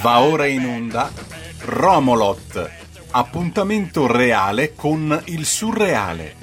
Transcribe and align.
Va 0.00 0.20
ora 0.20 0.46
in 0.46 0.66
onda 0.66 1.12
Romolot, 1.60 2.70
appuntamento 3.12 4.06
reale 4.06 4.74
con 4.74 5.22
il 5.26 5.46
surreale, 5.46 6.34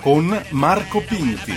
con 0.00 0.44
Marco 0.50 1.00
Pinti. 1.00 1.52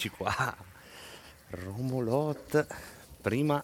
Eccoci 0.00 0.08
qua. 0.08 0.56
Romolot, 1.50 2.66
prima, 3.20 3.62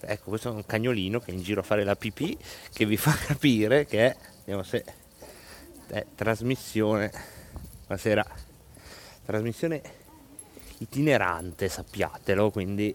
ecco 0.00 0.28
questo 0.28 0.50
è 0.50 0.52
un 0.52 0.66
cagnolino 0.66 1.20
che 1.20 1.30
è 1.30 1.34
in 1.34 1.40
giro 1.40 1.60
a 1.60 1.62
fare 1.62 1.84
la 1.84 1.96
pipì 1.96 2.36
che 2.70 2.84
vi 2.84 2.98
fa 2.98 3.14
capire 3.14 3.86
che 3.86 4.08
è, 4.08 4.16
vediamo 4.40 4.62
se 4.62 4.84
è 5.86 6.04
trasmissione, 6.14 7.10
buonasera, 7.86 8.26
trasmissione 9.24 9.82
itinerante 10.78 11.66
sappiatelo, 11.66 12.50
quindi 12.50 12.94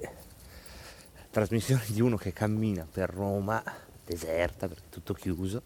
trasmissione 1.31 1.85
di 1.87 2.01
uno 2.01 2.17
che 2.17 2.33
cammina 2.33 2.85
per 2.91 3.09
Roma, 3.09 3.63
deserta 4.05 4.67
perché 4.67 4.83
è 4.85 4.89
tutto 4.89 5.15
chiuso, 5.15 5.63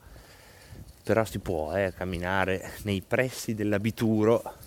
però 1.03 1.25
si 1.25 1.39
può 1.39 1.75
eh, 1.75 1.91
camminare 1.93 2.75
nei 2.83 3.01
pressi 3.01 3.55
dell'abituro 3.55 4.60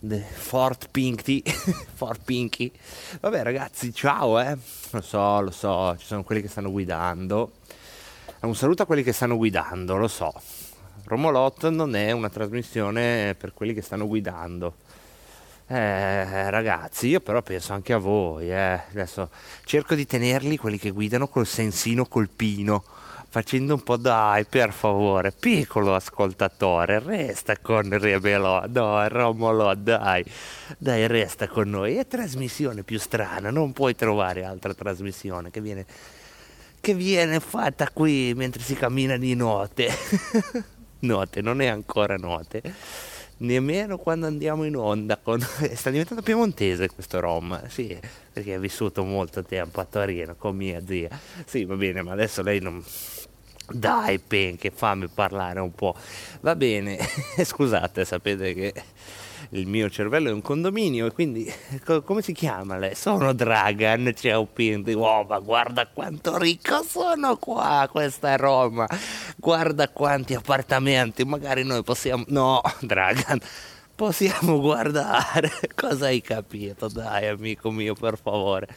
Fort 0.00 0.90
Pinky 0.92 1.42
Fort 1.94 2.20
Pinky 2.24 2.70
vabbè 3.20 3.42
ragazzi 3.42 3.92
ciao 3.92 4.38
eh. 4.38 4.56
Lo 4.90 5.00
so 5.00 5.40
lo 5.40 5.50
so 5.50 5.96
ci 5.98 6.06
sono 6.06 6.22
quelli 6.22 6.40
che 6.40 6.46
stanno 6.46 6.70
guidando. 6.70 7.52
Un 8.40 8.54
saluto 8.54 8.84
a 8.84 8.86
quelli 8.86 9.02
che 9.02 9.12
stanno 9.12 9.36
guidando 9.36 9.96
lo 9.96 10.06
so. 10.06 10.32
Romolot 11.04 11.68
non 11.70 11.96
è 11.96 12.12
una 12.12 12.28
trasmissione 12.28 13.34
per 13.36 13.52
quelli 13.52 13.74
che 13.74 13.82
stanno 13.82 14.06
guidando. 14.06 14.74
Eh, 15.66 16.48
ragazzi 16.48 17.08
io 17.08 17.20
però 17.20 17.42
penso 17.42 17.72
anche 17.72 17.92
a 17.92 17.98
voi 17.98 18.50
eh. 18.50 18.80
adesso 18.90 19.28
cerco 19.64 19.94
di 19.94 20.06
tenerli 20.06 20.56
quelli 20.56 20.78
che 20.78 20.90
guidano 20.90 21.28
col 21.28 21.46
sensino 21.46 22.06
colpino 22.06 22.84
facendo 23.28 23.74
un 23.74 23.82
po' 23.82 23.96
dai 23.96 24.44
per 24.44 24.72
favore. 24.72 25.32
Piccolo 25.32 25.94
ascoltatore 25.94 26.98
resta 26.98 27.56
con 27.58 27.96
Rebelò 27.98 28.64
no 28.68 29.06
Romolo 29.08 29.74
dai. 29.74 30.24
Dai 30.78 31.06
resta 31.06 31.46
con 31.46 31.70
noi. 31.70 31.96
È 31.96 32.06
trasmissione 32.06 32.82
più 32.82 32.98
strana 32.98 33.50
non 33.50 33.72
puoi 33.72 33.94
trovare 33.94 34.44
altra 34.44 34.74
trasmissione 34.74 35.50
che 35.50 35.60
viene 35.60 35.86
che 36.80 36.94
viene 36.94 37.40
fatta 37.40 37.90
qui 37.92 38.32
mentre 38.34 38.62
si 38.62 38.74
cammina 38.74 39.16
di 39.16 39.34
notte. 39.34 39.90
Notte 41.00 41.40
non 41.42 41.60
è 41.60 41.66
ancora 41.66 42.16
notte 42.16 42.60
nemmeno 43.38 43.98
quando 43.98 44.26
andiamo 44.26 44.64
in 44.64 44.76
onda 44.76 45.16
con... 45.16 45.40
sta 45.74 45.90
diventando 45.90 46.22
piemontese 46.22 46.88
questo 46.88 47.20
Rom 47.20 47.66
sì 47.68 47.98
perché 48.32 48.54
ha 48.54 48.58
vissuto 48.58 49.04
molto 49.04 49.42
tempo 49.42 49.80
a 49.80 49.84
Torino 49.84 50.34
con 50.36 50.56
mia 50.56 50.80
zia 50.84 51.08
sì 51.44 51.64
va 51.64 51.74
bene 51.74 52.02
ma 52.02 52.12
adesso 52.12 52.42
lei 52.42 52.60
non 52.60 52.82
dai, 53.70 54.18
Pen, 54.18 54.56
che 54.56 54.70
fammi 54.70 55.08
parlare 55.08 55.60
un 55.60 55.74
po'. 55.74 55.94
Va 56.40 56.56
bene, 56.56 56.98
scusate, 57.44 58.06
sapete 58.06 58.54
che 58.54 58.72
il 59.50 59.66
mio 59.66 59.88
cervello 59.88 60.28
è 60.28 60.32
un 60.32 60.42
condominio 60.42 61.06
e 61.06 61.12
quindi 61.12 61.50
co- 61.84 62.02
come 62.02 62.22
si 62.22 62.32
chiama 62.32 62.76
lei? 62.76 62.94
Sono 62.94 63.32
Dragan, 63.32 64.12
ciao 64.14 64.44
Pen. 64.44 64.84
Oh, 64.94 65.24
ma 65.24 65.38
guarda 65.38 65.86
quanto 65.86 66.36
ricco 66.36 66.82
sono 66.82 67.36
qua, 67.36 67.88
questa 67.90 68.34
è 68.34 68.36
Roma. 68.36 68.86
Guarda 69.36 69.88
quanti 69.88 70.34
appartamenti, 70.34 71.24
magari 71.24 71.64
noi 71.64 71.82
possiamo... 71.82 72.24
No, 72.38 72.60
Dragan, 72.80 73.40
possiamo 73.94 74.60
guardare. 74.60 75.50
Cosa 75.74 76.06
hai 76.06 76.20
capito? 76.20 76.88
Dai, 76.88 77.26
amico 77.26 77.70
mio, 77.70 77.94
per 77.94 78.18
favore. 78.18 78.68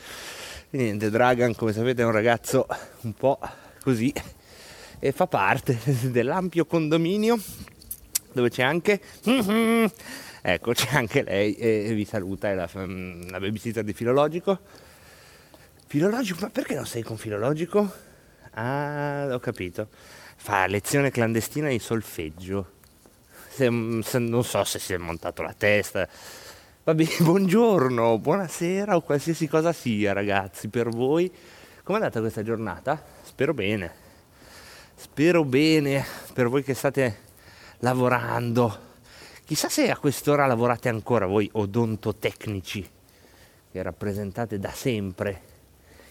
Niente, 0.71 1.09
Dragan, 1.09 1.53
come 1.55 1.73
sapete, 1.73 2.01
è 2.01 2.05
un 2.05 2.11
ragazzo 2.11 2.65
un 3.01 3.13
po' 3.13 3.39
così 3.83 4.13
e 4.99 5.11
fa 5.11 5.27
parte 5.27 5.79
dell'ampio 6.03 6.65
condominio 6.65 7.37
dove 8.33 8.49
c'è 8.49 8.63
anche 8.63 9.01
mm-hmm, 9.27 9.85
ecco 10.41 10.74
c'è 10.74 10.96
anche 10.96 11.24
lei 11.24 11.53
e 11.56 11.94
vi 11.94 12.06
saluta 12.06 12.50
è 12.50 12.56
la, 12.56 12.69
la 12.74 13.40
babysitter 13.40 13.84
di 13.84 13.94
filologico. 13.94 14.59
Filologico 15.88 16.40
ma 16.41 16.50
perché 16.50 16.75
non 16.75 16.85
sei 16.85 17.03
con 17.03 17.18
filologico? 17.18 17.91
Ah 18.52 19.28
ho 19.31 19.40
capito. 19.40 19.88
Fa 20.35 20.66
lezione 20.68 21.12
clandestina 21.12 21.69
di 21.69 21.79
solfeggio. 21.79 22.79
Se, 23.50 23.69
se, 24.03 24.19
non 24.19 24.44
so 24.44 24.63
se 24.63 24.79
si 24.79 24.94
è 24.94 24.97
montato 24.97 25.41
la 25.41 25.53
testa. 25.53 26.07
Va 26.84 26.96
bene 26.96 27.12
buongiorno 27.22 28.18
buonasera 28.18 28.96
o 28.96 29.02
qualsiasi 29.02 29.47
cosa 29.47 29.72
sia 29.72 30.13
ragazzi 30.13 30.68
per 30.68 30.90
voi. 30.90 31.31
Com'è 31.84 31.97
andata 31.97 32.19
questa 32.19 32.41
giornata? 32.41 33.03
Spero 33.22 33.53
bene. 33.53 33.91
Spero 34.96 35.44
bene 35.44 36.06
per 36.34 36.47
voi 36.47 36.63
che 36.63 36.73
state 36.73 37.18
lavorando. 37.79 38.90
Chissà 39.51 39.67
se 39.67 39.91
a 39.91 39.97
quest'ora 39.97 40.45
lavorate 40.45 40.88
ancora 40.88 41.25
voi 41.25 41.50
odontotecnici, 41.51 42.89
che 43.69 43.84
rappresentate 43.84 44.59
da 44.59 44.72
sempre 44.72 45.41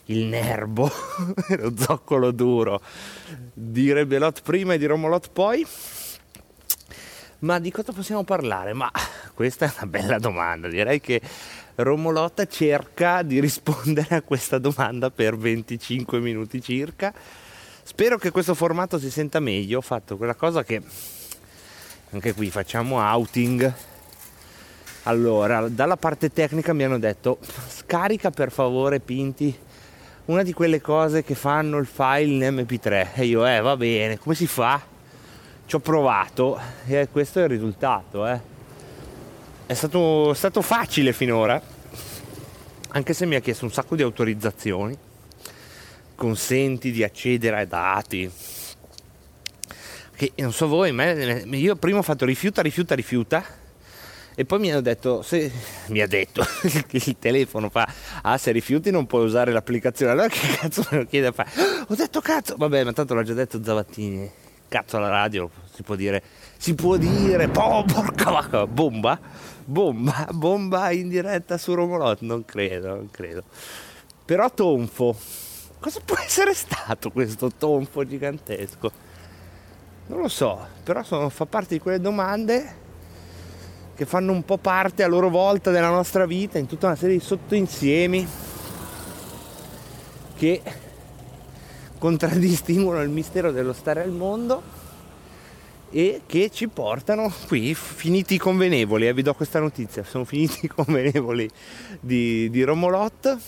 il 0.04 0.26
nervo, 0.26 0.92
lo 1.56 1.72
zoccolo 1.74 2.32
duro 2.32 2.82
di 3.54 3.94
Rebelot 3.94 4.42
prima 4.42 4.74
e 4.74 4.78
di 4.78 4.84
Romolot 4.84 5.30
poi. 5.30 5.66
Ma 7.38 7.58
di 7.58 7.70
cosa 7.70 7.94
possiamo 7.94 8.24
parlare? 8.24 8.74
Ma 8.74 8.92
questa 9.32 9.64
è 9.64 9.72
una 9.74 9.86
bella 9.86 10.18
domanda. 10.18 10.68
Direi 10.68 11.00
che 11.00 11.22
Romolotta 11.76 12.44
cerca 12.46 13.22
di 13.22 13.40
rispondere 13.40 14.16
a 14.16 14.20
questa 14.20 14.58
domanda 14.58 15.10
per 15.10 15.38
25 15.38 16.20
minuti 16.20 16.60
circa 16.60 17.14
Spero 17.90 18.18
che 18.18 18.30
questo 18.30 18.54
formato 18.54 19.00
si 19.00 19.10
senta 19.10 19.40
meglio. 19.40 19.78
Ho 19.78 19.82
fatto 19.82 20.16
quella 20.16 20.36
cosa 20.36 20.62
che 20.62 20.80
anche 22.10 22.34
qui 22.34 22.50
facciamo 22.50 22.98
outing. 22.98 23.72
Allora, 25.04 25.68
dalla 25.68 25.96
parte 25.96 26.32
tecnica 26.32 26.72
mi 26.72 26.84
hanno 26.84 26.98
detto 26.98 27.38
scarica 27.68 28.30
per 28.30 28.50
favore 28.50 29.00
Pinti 29.00 29.58
una 30.26 30.42
di 30.42 30.52
quelle 30.52 30.80
cose 30.80 31.24
che 31.24 31.34
fanno 31.34 31.78
il 31.78 31.86
file 31.86 32.46
in 32.46 32.56
MP3 32.56 33.08
e 33.14 33.24
io 33.24 33.44
eh 33.46 33.60
va 33.60 33.76
bene, 33.76 34.18
come 34.18 34.34
si 34.34 34.46
fa? 34.46 34.80
Ci 35.66 35.74
ho 35.74 35.80
provato 35.80 36.58
e 36.86 37.08
questo 37.10 37.40
è 37.40 37.42
il 37.44 37.48
risultato, 37.48 38.26
eh. 38.26 38.40
È 39.66 39.74
stato, 39.74 40.34
stato 40.34 40.62
facile 40.62 41.12
finora, 41.12 41.60
anche 42.88 43.12
se 43.12 43.26
mi 43.26 43.34
ha 43.34 43.40
chiesto 43.40 43.64
un 43.64 43.72
sacco 43.72 43.96
di 43.96 44.02
autorizzazioni 44.02 44.96
consenti 46.14 46.92
di 46.92 47.02
accedere 47.02 47.56
ai 47.56 47.66
dati. 47.66 48.30
Che 50.20 50.32
non 50.36 50.52
so 50.52 50.68
voi, 50.68 50.92
ma 50.92 51.12
io 51.12 51.76
prima 51.76 51.96
ho 51.96 52.02
fatto 52.02 52.26
rifiuta, 52.26 52.60
rifiuta, 52.60 52.94
rifiuta. 52.94 53.42
E 54.34 54.44
poi 54.44 54.58
mi 54.58 54.70
hanno 54.70 54.82
detto, 54.82 55.22
se, 55.22 55.50
mi 55.86 56.02
ha 56.02 56.06
detto 56.06 56.44
il 56.92 57.16
telefono 57.18 57.70
fa, 57.70 57.90
ah 58.20 58.36
se 58.36 58.52
rifiuti 58.52 58.90
non 58.90 59.06
puoi 59.06 59.24
usare 59.24 59.50
l'applicazione, 59.50 60.12
allora 60.12 60.28
che 60.28 60.46
cazzo 60.60 60.84
me 60.90 60.98
lo 60.98 61.06
chiede 61.06 61.28
a 61.28 61.32
fare? 61.32 61.48
Ho 61.88 61.94
detto 61.94 62.20
cazzo, 62.20 62.54
vabbè 62.58 62.84
ma 62.84 62.92
tanto 62.92 63.14
l'ha 63.14 63.22
già 63.22 63.32
detto 63.32 63.64
Zavattini, 63.64 64.30
cazzo 64.68 64.98
alla 64.98 65.08
radio 65.08 65.50
si 65.72 65.82
può 65.82 65.94
dire, 65.94 66.22
si 66.58 66.74
può 66.74 66.98
dire, 66.98 67.48
oh, 67.54 67.84
porca 67.84 68.30
vacca, 68.30 68.66
bomba, 68.66 69.18
bomba, 69.64 70.28
bomba 70.32 70.90
in 70.90 71.08
diretta 71.08 71.56
su 71.56 71.72
Romolot, 71.72 72.20
non 72.20 72.44
credo, 72.44 72.88
non 72.88 73.10
credo. 73.10 73.44
Però 74.26 74.52
tonfo, 74.52 75.16
cosa 75.78 75.98
può 76.04 76.18
essere 76.18 76.52
stato 76.52 77.10
questo 77.10 77.50
tonfo 77.56 78.04
gigantesco? 78.04 79.08
Non 80.10 80.22
lo 80.22 80.28
so, 80.28 80.66
però 80.82 81.04
sono, 81.04 81.28
fa 81.28 81.46
parte 81.46 81.74
di 81.74 81.80
quelle 81.80 82.00
domande 82.00 82.74
che 83.94 84.04
fanno 84.04 84.32
un 84.32 84.44
po' 84.44 84.58
parte 84.58 85.04
a 85.04 85.06
loro 85.06 85.28
volta 85.30 85.70
della 85.70 85.88
nostra 85.88 86.26
vita 86.26 86.58
in 86.58 86.66
tutta 86.66 86.86
una 86.86 86.96
serie 86.96 87.16
di 87.16 87.22
sottoinsiemi 87.22 88.26
che 90.34 90.62
contraddistinguono 91.96 93.00
il 93.02 93.08
mistero 93.08 93.52
dello 93.52 93.72
stare 93.72 94.02
al 94.02 94.10
mondo 94.10 94.60
e 95.90 96.22
che 96.26 96.50
ci 96.50 96.66
portano 96.66 97.32
qui 97.46 97.72
finiti 97.76 98.34
i 98.34 98.38
convenevoli 98.38 99.06
eh, 99.06 99.14
vi 99.14 99.22
do 99.22 99.32
questa 99.34 99.60
notizia 99.60 100.02
sono 100.02 100.24
finiti 100.24 100.64
i 100.64 100.68
convenevoli 100.68 101.48
di, 102.00 102.50
di 102.50 102.64
Romolot. 102.64 103.38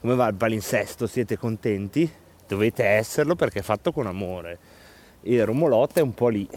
Come 0.00 0.14
va 0.16 0.26
il 0.26 0.34
palinsesto? 0.34 1.06
Siete 1.06 1.38
contenti? 1.38 2.10
Dovete 2.48 2.84
esserlo 2.84 3.36
perché 3.36 3.60
è 3.60 3.62
fatto 3.62 3.92
con 3.92 4.08
amore 4.08 4.79
e 5.22 5.44
Romolot 5.44 5.98
è 5.98 6.00
un 6.00 6.14
po' 6.14 6.28
lì 6.28 6.48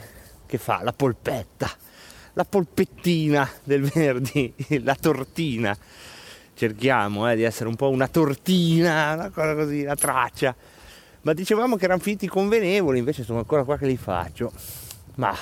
che 0.45 0.57
fa 0.57 0.81
la 0.83 0.93
polpetta 0.93 1.69
la 2.33 2.45
polpettina 2.45 3.49
del 3.63 3.81
venerdì 3.93 4.53
la 4.83 4.95
tortina 4.95 5.77
cerchiamo 6.55 7.29
eh, 7.29 7.35
di 7.35 7.43
essere 7.43 7.69
un 7.69 7.75
po' 7.75 7.89
una 7.89 8.07
tortina 8.07 9.13
una 9.13 9.29
cosa 9.29 9.55
così 9.55 9.81
una 9.81 9.95
traccia 9.95 10.55
ma 11.23 11.31
dicevamo 11.31 11.77
che 11.77 11.85
erano 11.85 12.01
finiti 12.01 12.27
convenevoli, 12.27 12.99
invece 12.99 13.23
sono 13.23 13.39
ancora 13.39 13.63
qua 13.63 13.77
che 13.77 13.85
li 13.85 13.95
faccio. 13.95 14.51
Ma 15.15 15.33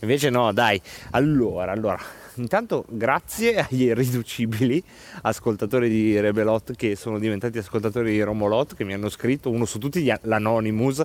invece 0.00 0.30
no, 0.30 0.50
dai. 0.52 0.80
Allora, 1.10 1.72
allora, 1.72 1.98
intanto 2.36 2.86
grazie 2.88 3.58
agli 3.58 3.82
irriducibili 3.82 4.82
ascoltatori 5.22 5.90
di 5.90 6.18
Rebelot 6.18 6.74
che 6.74 6.96
sono 6.96 7.18
diventati 7.18 7.58
ascoltatori 7.58 8.12
di 8.12 8.22
Romolot, 8.22 8.74
che 8.74 8.84
mi 8.84 8.94
hanno 8.94 9.10
scritto, 9.10 9.50
uno 9.50 9.66
su 9.66 9.78
tutti 9.78 10.10
l'Anonymous, 10.22 11.02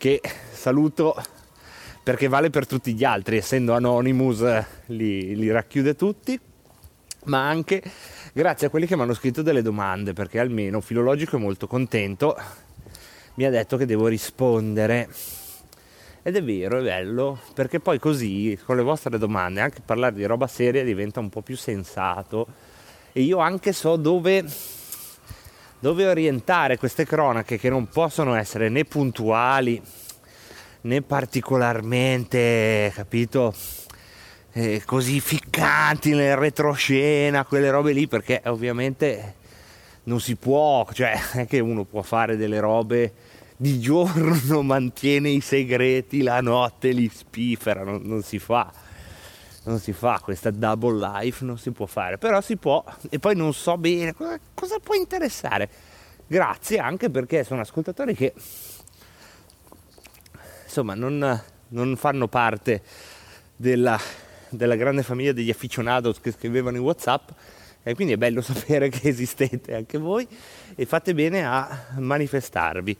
che 0.00 0.22
saluto 0.50 1.14
perché 2.02 2.26
vale 2.26 2.48
per 2.48 2.66
tutti 2.66 2.94
gli 2.94 3.04
altri, 3.04 3.36
essendo 3.36 3.74
Anonymous 3.74 4.64
li, 4.86 5.36
li 5.36 5.50
racchiude 5.50 5.94
tutti, 5.94 6.40
ma 7.24 7.46
anche 7.46 7.82
grazie 8.32 8.68
a 8.68 8.70
quelli 8.70 8.86
che 8.86 8.96
mi 8.96 9.02
hanno 9.02 9.12
scritto 9.12 9.42
delle 9.42 9.60
domande, 9.60 10.14
perché 10.14 10.38
almeno 10.38 10.80
Filologico 10.80 11.36
è 11.36 11.38
molto 11.38 11.66
contento 11.66 12.34
mi 13.34 13.44
ha 13.44 13.50
detto 13.50 13.76
che 13.76 13.84
devo 13.84 14.06
rispondere. 14.06 15.06
Ed 16.22 16.36
è 16.36 16.42
vero, 16.42 16.78
è 16.78 16.82
bello, 16.82 17.38
perché 17.54 17.78
poi 17.78 17.98
così 17.98 18.58
con 18.64 18.76
le 18.76 18.82
vostre 18.82 19.18
domande 19.18 19.60
anche 19.60 19.82
parlare 19.84 20.14
di 20.14 20.24
roba 20.24 20.46
seria 20.46 20.82
diventa 20.82 21.20
un 21.20 21.28
po' 21.28 21.42
più 21.42 21.56
sensato 21.56 22.46
e 23.12 23.20
io 23.20 23.38
anche 23.38 23.72
so 23.72 23.96
dove, 23.96 24.44
dove 25.80 26.06
orientare 26.06 26.78
queste 26.78 27.04
cronache 27.04 27.58
che 27.58 27.70
non 27.70 27.88
possono 27.88 28.34
essere 28.34 28.68
né 28.68 28.84
puntuali 28.84 29.82
né 30.82 31.02
particolarmente, 31.02 32.92
capito, 32.94 33.54
eh, 34.52 34.82
così 34.84 35.20
ficcanti 35.20 36.12
nel 36.12 36.36
retroscena, 36.36 37.44
quelle 37.44 37.70
robe 37.70 37.92
lì, 37.92 38.06
perché 38.06 38.42
ovviamente 38.46 39.34
non 40.04 40.20
si 40.20 40.36
può, 40.36 40.86
cioè 40.92 41.18
è 41.34 41.46
che 41.46 41.58
uno 41.60 41.84
può 41.84 42.02
fare 42.02 42.36
delle 42.36 42.60
robe 42.60 43.12
di 43.56 43.80
giorno 43.80 44.60
mantiene 44.62 45.30
i 45.30 45.40
segreti, 45.40 46.22
la 46.22 46.40
notte 46.40 46.90
li 46.90 47.10
spifera, 47.12 47.82
non, 47.82 48.02
non 48.04 48.22
si 48.22 48.38
fa 48.38 48.88
non 49.70 49.78
si 49.78 49.92
fa 49.92 50.20
questa 50.22 50.50
double 50.50 50.98
life, 50.98 51.44
non 51.44 51.56
si 51.56 51.70
può 51.70 51.86
fare, 51.86 52.18
però 52.18 52.40
si 52.40 52.56
può 52.56 52.84
e 53.08 53.18
poi 53.18 53.36
non 53.36 53.54
so 53.54 53.78
bene 53.78 54.12
cosa, 54.12 54.38
cosa 54.52 54.78
può 54.80 54.94
interessare. 54.94 55.68
Grazie 56.26 56.78
anche 56.78 57.08
perché 57.08 57.44
sono 57.44 57.60
ascoltatori 57.60 58.14
che 58.14 58.34
insomma 60.64 60.94
non, 60.94 61.42
non 61.68 61.96
fanno 61.96 62.28
parte 62.28 62.82
della, 63.56 63.98
della, 64.48 64.76
grande 64.76 65.02
famiglia 65.02 65.32
degli 65.32 65.50
aficionados 65.50 66.20
che 66.20 66.32
scrivevano 66.32 66.76
in 66.76 66.82
Whatsapp 66.82 67.30
e 67.82 67.94
quindi 67.94 68.12
è 68.12 68.16
bello 68.16 68.40
sapere 68.42 68.88
che 68.88 69.08
esistete 69.08 69.74
anche 69.74 69.98
voi 69.98 70.26
e 70.74 70.84
fate 70.84 71.14
bene 71.14 71.44
a 71.46 71.86
manifestarvi. 71.96 72.96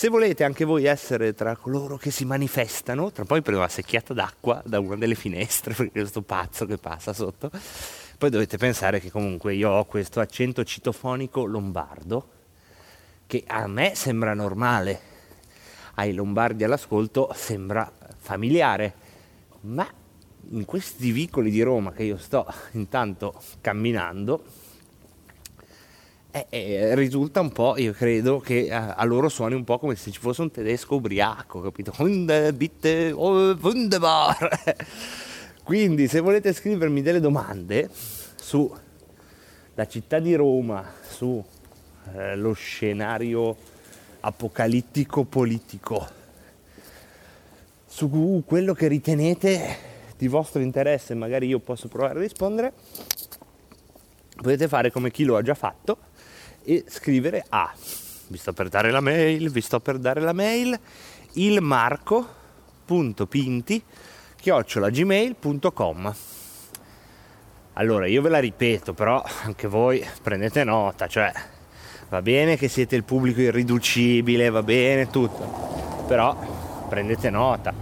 Se 0.00 0.08
volete 0.08 0.44
anche 0.44 0.64
voi 0.64 0.86
essere 0.86 1.34
tra 1.34 1.56
coloro 1.56 1.98
che 1.98 2.10
si 2.10 2.24
manifestano, 2.24 3.12
tra 3.12 3.26
poi 3.26 3.42
prendo 3.42 3.60
una 3.60 3.68
secchiata 3.68 4.14
d'acqua 4.14 4.62
da 4.64 4.80
una 4.80 4.96
delle 4.96 5.14
finestre, 5.14 5.74
perché 5.76 6.00
questo 6.00 6.22
pazzo 6.22 6.64
che 6.64 6.78
passa 6.78 7.12
sotto, 7.12 7.50
poi 8.16 8.30
dovete 8.30 8.56
pensare 8.56 8.98
che 8.98 9.10
comunque 9.10 9.52
io 9.52 9.68
ho 9.68 9.84
questo 9.84 10.20
accento 10.20 10.64
citofonico 10.64 11.44
lombardo, 11.44 12.28
che 13.26 13.44
a 13.46 13.66
me 13.66 13.94
sembra 13.94 14.32
normale, 14.32 15.00
ai 15.96 16.14
lombardi 16.14 16.64
all'ascolto 16.64 17.30
sembra 17.34 17.92
familiare, 18.16 18.94
ma 19.64 19.86
in 20.52 20.64
questi 20.64 21.10
vicoli 21.10 21.50
di 21.50 21.60
Roma 21.60 21.92
che 21.92 22.04
io 22.04 22.16
sto 22.16 22.46
intanto 22.70 23.38
camminando, 23.60 24.44
eh, 26.32 26.46
eh, 26.48 26.94
risulta 26.94 27.40
un 27.40 27.50
po', 27.50 27.76
io 27.76 27.92
credo 27.92 28.38
che 28.38 28.72
a, 28.72 28.94
a, 28.94 29.04
loro 29.04 29.28
suoni 29.28 29.54
un 29.54 29.64
po' 29.64 29.80
come 29.80 29.96
se 29.96 30.12
ci 30.12 30.20
fosse 30.20 30.42
un 30.42 30.50
tedesco 30.52 30.94
ubriaco, 30.94 31.60
capito? 31.60 31.92
Oh! 33.16 33.56
Quindi 35.64 36.06
se 36.06 36.20
volete 36.20 36.52
scrivermi 36.52 37.02
delle 37.02 37.18
domande 37.18 37.90
su 37.90 38.72
la 39.74 39.86
città 39.88 40.20
di 40.20 40.34
Roma, 40.34 40.84
su 41.08 41.44
eh, 42.14 42.54
scenario 42.54 43.56
apocalittico 44.20 45.24
politico, 45.24 46.06
su 47.86 48.42
quello 48.46 48.72
che 48.72 48.86
ritenete 48.86 49.76
di 50.16 50.28
vostro 50.28 50.60
interesse, 50.60 51.14
magari 51.14 51.48
io 51.48 51.58
posso 51.58 51.88
provare 51.88 52.18
a 52.18 52.22
rispondere, 52.22 52.72
potete 54.36 54.68
fare 54.68 54.92
come 54.92 55.10
chi 55.10 55.24
lo 55.24 55.36
ha 55.36 55.42
già 55.42 55.54
fatto 55.54 56.08
e 56.70 56.84
scrivere 56.86 57.44
a, 57.48 57.74
vi 58.28 58.38
sto 58.38 58.52
per 58.52 58.68
dare 58.68 58.92
la 58.92 59.00
mail, 59.00 59.50
vi 59.50 59.60
sto 59.60 59.80
per 59.80 59.98
dare 59.98 60.20
la 60.20 60.32
mail, 60.32 60.78
il 61.32 61.60
marco.pinti 61.60 63.82
chiocciolagmail.com 64.36 66.14
allora 67.74 68.06
io 68.06 68.22
ve 68.22 68.28
la 68.28 68.38
ripeto 68.38 68.94
però 68.94 69.20
anche 69.42 69.66
voi 69.66 70.06
prendete 70.22 70.62
nota 70.64 71.08
cioè 71.08 71.32
va 72.08 72.22
bene 72.22 72.56
che 72.56 72.68
siete 72.68 72.94
il 72.96 73.04
pubblico 73.04 73.40
irriducibile 73.40 74.48
va 74.48 74.62
bene 74.62 75.10
tutto 75.10 76.04
però 76.06 76.86
prendete 76.88 77.28
nota 77.30 77.74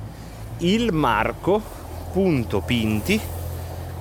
il 0.58 0.92
marco.pinti 0.92 3.20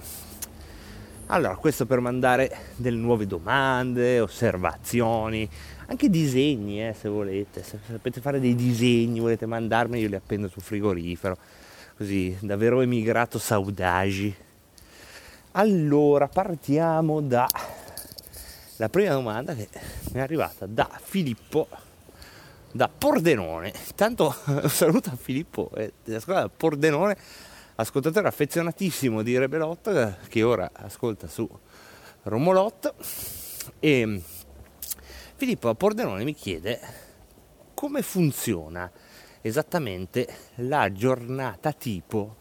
allora, 1.34 1.56
questo 1.56 1.86
per 1.86 2.02
mandare 2.02 2.52
delle 2.76 2.98
nuove 2.98 3.26
domande, 3.26 4.20
osservazioni, 4.20 5.50
anche 5.88 6.10
disegni, 6.10 6.86
eh, 6.86 6.94
se 6.94 7.08
volete. 7.08 7.64
Se 7.64 7.80
sapete 7.88 8.20
fare 8.20 8.42
dei 8.42 8.54
disegni, 8.54 9.22
volete 9.22 9.46
mandarmi, 9.46 9.98
io 9.98 10.10
li 10.10 10.16
appendo 10.16 10.50
sul 10.50 10.62
frigorifero. 10.62 11.38
Così, 11.96 12.36
davvero 12.42 12.82
emigrato 12.82 13.40
saudagi. 13.40 14.36
Allora, 15.54 16.28
partiamo 16.28 17.22
da 17.22 17.50
la 18.76 18.90
prima 18.90 19.14
domanda 19.14 19.54
che 19.54 19.70
mi 20.12 20.20
è 20.20 20.24
arrivata 20.24 20.66
da 20.66 20.90
Filippo 21.02 21.68
da 22.72 22.90
Pordenone. 22.90 23.72
Tanto 23.96 24.36
un 24.48 24.70
saluto 24.70 25.10
a 25.10 25.16
Filippo 25.16 25.72
eh, 25.76 25.94
della 26.04 26.20
scuola 26.20 26.50
Pordenone 26.50 27.16
ascoltatore 27.82 28.28
affezionatissimo 28.28 29.22
di 29.22 29.38
Rebelot 29.38 30.28
che 30.28 30.44
ora 30.44 30.70
ascolta 30.74 31.28
su 31.28 31.48
Romolot 32.24 32.94
e 33.80 34.22
Filippo 35.36 35.74
Pordenone 35.76 36.24
mi 36.24 36.34
chiede 36.34 36.80
come 37.74 38.02
funziona 38.02 38.90
esattamente 39.42 40.28
la 40.58 40.92
giornata 40.92 41.74
tipo 41.74 42.36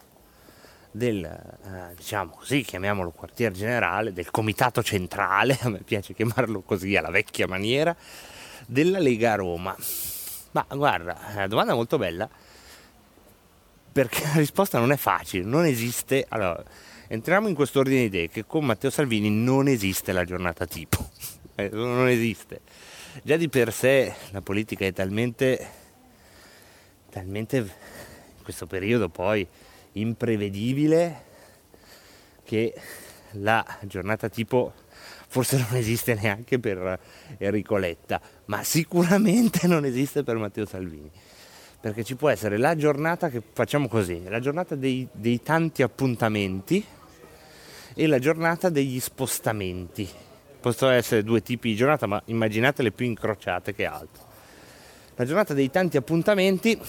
del, 0.91 1.23
eh, 1.23 1.95
diciamo 1.95 2.35
così, 2.35 2.61
chiamiamolo 2.63 3.11
quartier 3.11 3.51
generale, 3.51 4.13
del 4.13 4.29
comitato 4.29 4.83
centrale, 4.83 5.57
a 5.63 5.69
me 5.69 5.79
piace 5.79 6.13
chiamarlo 6.13 6.61
così 6.61 6.95
alla 6.95 7.09
vecchia 7.09 7.47
maniera, 7.47 7.95
della 8.67 8.99
Lega 8.99 9.35
Roma. 9.35 9.75
Ma 10.51 10.65
guarda, 10.69 11.29
è 11.29 11.35
una 11.35 11.47
domanda 11.47 11.73
molto 11.73 11.97
bella 11.97 12.29
perché 13.91 14.23
la 14.23 14.39
risposta 14.39 14.79
non 14.79 14.91
è 14.91 14.97
facile, 14.97 15.43
non 15.43 15.65
esiste. 15.65 16.25
Allora, 16.29 16.63
entriamo 17.07 17.47
in 17.47 17.55
questo 17.55 17.79
ordine 17.79 18.01
di 18.01 18.05
idee 18.05 18.29
che 18.29 18.45
con 18.45 18.65
Matteo 18.65 18.89
Salvini 18.89 19.29
non 19.29 19.67
esiste 19.67 20.11
la 20.11 20.23
giornata 20.23 20.65
tipo, 20.65 21.09
eh, 21.55 21.69
non 21.71 22.07
esiste. 22.07 22.61
Già 23.23 23.35
di 23.35 23.49
per 23.49 23.73
sé 23.73 24.13
la 24.31 24.41
politica 24.41 24.85
è 24.85 24.93
talmente, 24.93 25.67
talmente 27.09 27.57
in 27.57 28.43
questo 28.43 28.67
periodo 28.67 29.09
poi 29.09 29.45
imprevedibile 29.93 31.23
che 32.43 32.73
la 33.31 33.65
giornata 33.81 34.29
tipo 34.29 34.73
forse 35.27 35.57
non 35.57 35.75
esiste 35.75 36.13
neanche 36.13 36.59
per 36.59 36.99
Enrico 37.37 37.77
Letta, 37.77 38.21
ma 38.45 38.63
sicuramente 38.63 39.67
non 39.67 39.85
esiste 39.85 40.23
per 40.23 40.35
Matteo 40.37 40.65
Salvini. 40.65 41.09
Perché 41.81 42.03
ci 42.03 42.15
può 42.15 42.29
essere 42.29 42.57
la 42.57 42.75
giornata 42.75 43.29
che 43.29 43.41
facciamo 43.53 43.87
così, 43.87 44.21
la 44.29 44.39
giornata 44.39 44.75
dei, 44.75 45.07
dei 45.11 45.41
tanti 45.41 45.81
appuntamenti 45.81 46.85
e 47.95 48.07
la 48.07 48.19
giornata 48.19 48.69
degli 48.69 48.99
spostamenti. 48.99 50.07
Possono 50.59 50.91
essere 50.91 51.23
due 51.23 51.41
tipi 51.41 51.69
di 51.69 51.75
giornata, 51.75 52.05
ma 52.05 52.21
immaginatele 52.25 52.91
più 52.91 53.07
incrociate 53.07 53.73
che 53.73 53.85
altro. 53.85 54.23
La 55.15 55.25
giornata 55.25 55.55
dei 55.55 55.71
tanti 55.71 55.97
appuntamenti 55.97 56.79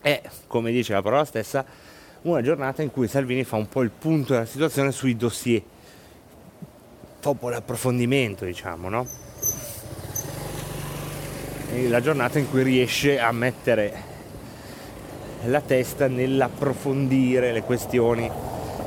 è, 0.00 0.22
come 0.46 0.70
dice 0.70 0.92
la 0.92 1.02
parola 1.02 1.24
stessa, 1.24 1.64
una 2.22 2.42
giornata 2.42 2.82
in 2.82 2.92
cui 2.92 3.08
Salvini 3.08 3.42
fa 3.42 3.56
un 3.56 3.68
po' 3.68 3.82
il 3.82 3.90
punto 3.90 4.34
della 4.34 4.46
situazione 4.46 4.92
sui 4.92 5.16
dossier 5.16 5.62
dopo 7.20 7.48
l'approfondimento, 7.48 8.44
diciamo, 8.44 8.88
no? 8.88 9.27
La 11.70 12.00
giornata 12.00 12.38
in 12.38 12.48
cui 12.48 12.62
riesce 12.62 13.20
a 13.20 13.30
mettere 13.30 13.92
la 15.44 15.60
testa 15.60 16.08
nell'approfondire 16.08 17.52
le 17.52 17.62
questioni 17.62 18.30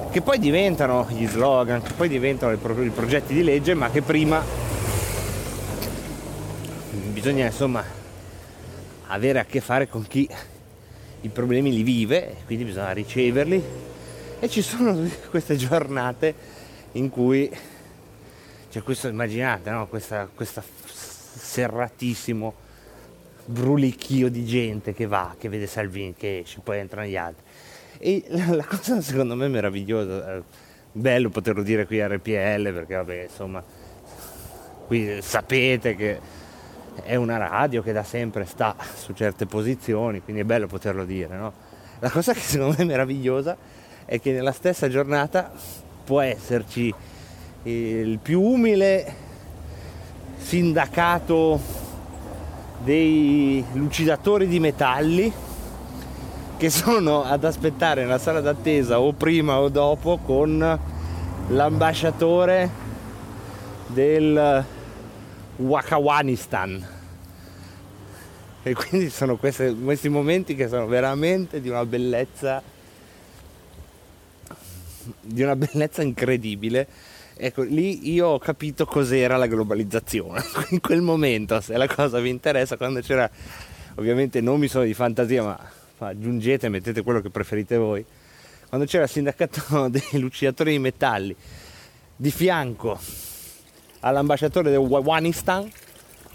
che 0.10 0.22
poi 0.22 0.40
diventano 0.40 1.08
gli 1.10 1.28
slogan, 1.28 1.82
che 1.84 1.94
poi 1.94 2.10
diventano 2.10 2.54
i 2.54 2.90
progetti 2.90 3.34
di 3.34 3.44
legge, 3.44 3.76
ma 3.76 3.90
che 3.92 4.02
prima 4.02 4.44
bisogna 7.12 7.46
insomma 7.46 7.84
avere 9.08 9.40
a 9.40 9.46
che 9.46 9.62
fare 9.62 9.88
con 9.88 10.06
chi 10.08 10.28
i 11.22 11.30
problemi 11.30 11.72
li 11.72 11.84
vive, 11.84 12.38
quindi 12.46 12.66
bisogna 12.66 12.92
riceverli 12.92 13.64
e 14.40 14.50
ci 14.50 14.64
sono 14.64 15.08
queste 15.30 15.56
giornate 15.56 16.34
in 16.94 17.10
cui 17.10 17.50
cioè 18.72 18.82
questo 18.82 19.08
immaginate, 19.08 19.70
no? 19.70 19.88
questa, 19.88 20.28
questa 20.34 20.64
serratissimo 20.84 22.70
brulichio 23.52 24.30
di 24.30 24.46
gente 24.46 24.94
che 24.94 25.06
va, 25.06 25.36
che 25.38 25.50
vede 25.50 25.68
Salvini, 25.68 26.14
che 26.16 26.40
esce, 26.40 26.60
poi 26.64 26.80
entrano 26.80 27.08
gli 27.08 27.18
altri. 27.18 27.44
E 28.00 28.24
la 28.30 28.66
cosa 28.66 29.02
secondo 29.02 29.36
me 29.36 29.48
meravigliosa, 29.48 30.38
eh, 30.38 30.44
bello 30.92 31.30
poterlo 31.30 31.62
dire 31.62 31.86
qui 31.86 32.02
a 32.02 32.08
RPL, 32.08 32.74
perché 32.74 32.96
vabbè, 32.96 33.24
insomma, 33.30 33.64
qui 34.88 35.22
sapete 35.22 35.96
che 35.96 36.20
è 37.04 37.16
una 37.16 37.38
radio 37.38 37.82
che 37.82 37.92
da 37.92 38.04
sempre 38.04 38.46
sta 38.46 38.76
su 38.96 39.14
certe 39.14 39.46
posizioni, 39.46 40.22
quindi 40.22 40.42
è 40.42 40.46
bello 40.46 40.68
poterlo 40.68 41.06
dire, 41.06 41.36
no? 41.36 41.54
La 42.00 42.10
cosa 42.10 42.34
che 42.34 42.40
secondo 42.40 42.76
me 42.78 42.84
è 42.84 42.86
meravigliosa 42.86 43.56
è 44.06 44.20
che 44.20 44.32
nella 44.32 44.52
stessa 44.52 44.90
giornata 44.90 45.52
può 46.04 46.20
esserci 46.22 46.94
il 47.64 48.18
più 48.20 48.42
umile 48.42 49.30
sindacato 50.38 51.81
dei 52.84 53.64
lucidatori 53.74 54.48
di 54.48 54.60
metalli 54.60 55.32
che 56.58 56.70
sono 56.70 57.24
ad 57.24 57.44
aspettare 57.44 58.02
nella 58.02 58.18
sala 58.18 58.42
d'attesa 58.42 59.00
o 59.00 59.14
prima 59.14 59.60
o 59.60 59.70
dopo 59.70 60.18
con 60.18 60.80
l'ambasciatore 61.48 62.70
del 63.88 64.66
Wakawanistan 65.58 66.88
e 68.64 68.74
quindi 68.74 69.10
sono 69.10 69.38
questi, 69.38 69.76
questi 69.84 70.10
momenti 70.10 70.56
che 70.56 70.68
sono 70.68 70.86
veramente 70.86 71.62
di 71.62 71.70
una 71.70 71.86
bellezza 71.86 72.62
di 75.20 75.42
una 75.42 75.56
bellezza 75.56 76.04
incredibile 76.04 76.88
Ecco, 77.44 77.64
lì 77.64 78.12
io 78.12 78.28
ho 78.28 78.38
capito 78.38 78.86
cos'era 78.86 79.36
la 79.36 79.48
globalizzazione. 79.48 80.44
In 80.70 80.80
quel 80.80 81.02
momento, 81.02 81.60
se 81.60 81.76
la 81.76 81.88
cosa 81.88 82.20
vi 82.20 82.30
interessa, 82.30 82.78
quando 82.78 83.00
c'era, 83.00 83.28
ovviamente 83.96 84.42
non 84.42 84.60
mi 84.60 84.68
sono 84.68 84.84
di 84.84 84.94
fantasia, 84.94 85.42
ma, 85.42 85.60
ma 85.98 86.08
aggiungete, 86.10 86.70
mettete 86.70 87.02
quello 87.02 87.20
che 87.20 87.32
preferite 87.32 87.78
voi. 87.78 88.06
Quando 88.70 88.86
c'era 88.86 89.06
il 89.06 89.10
sindacato 89.10 89.88
dei 89.90 90.20
lucidatori 90.20 90.74
di 90.74 90.78
metalli 90.78 91.36
di 92.16 92.30
fianco 92.30 93.00
all'ambasciatore 94.02 94.70
del 94.70 94.78
Wawanistan, 94.78 95.68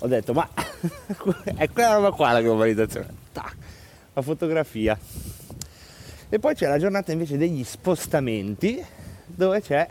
ho 0.00 0.06
detto, 0.08 0.32
ma 0.32 0.48
è 1.54 1.70
quella 1.70 1.94
roba 1.94 2.10
qua 2.10 2.32
la 2.32 2.42
globalizzazione. 2.42 3.06
Tac, 3.30 3.56
la 4.12 4.22
fotografia. 4.22 4.98
E 6.28 6.38
poi 6.40 6.54
c'è 6.56 6.66
la 6.66 6.80
giornata 6.80 7.12
invece 7.12 7.36
degli 7.36 7.62
spostamenti, 7.62 8.84
dove 9.24 9.60
c'è 9.60 9.88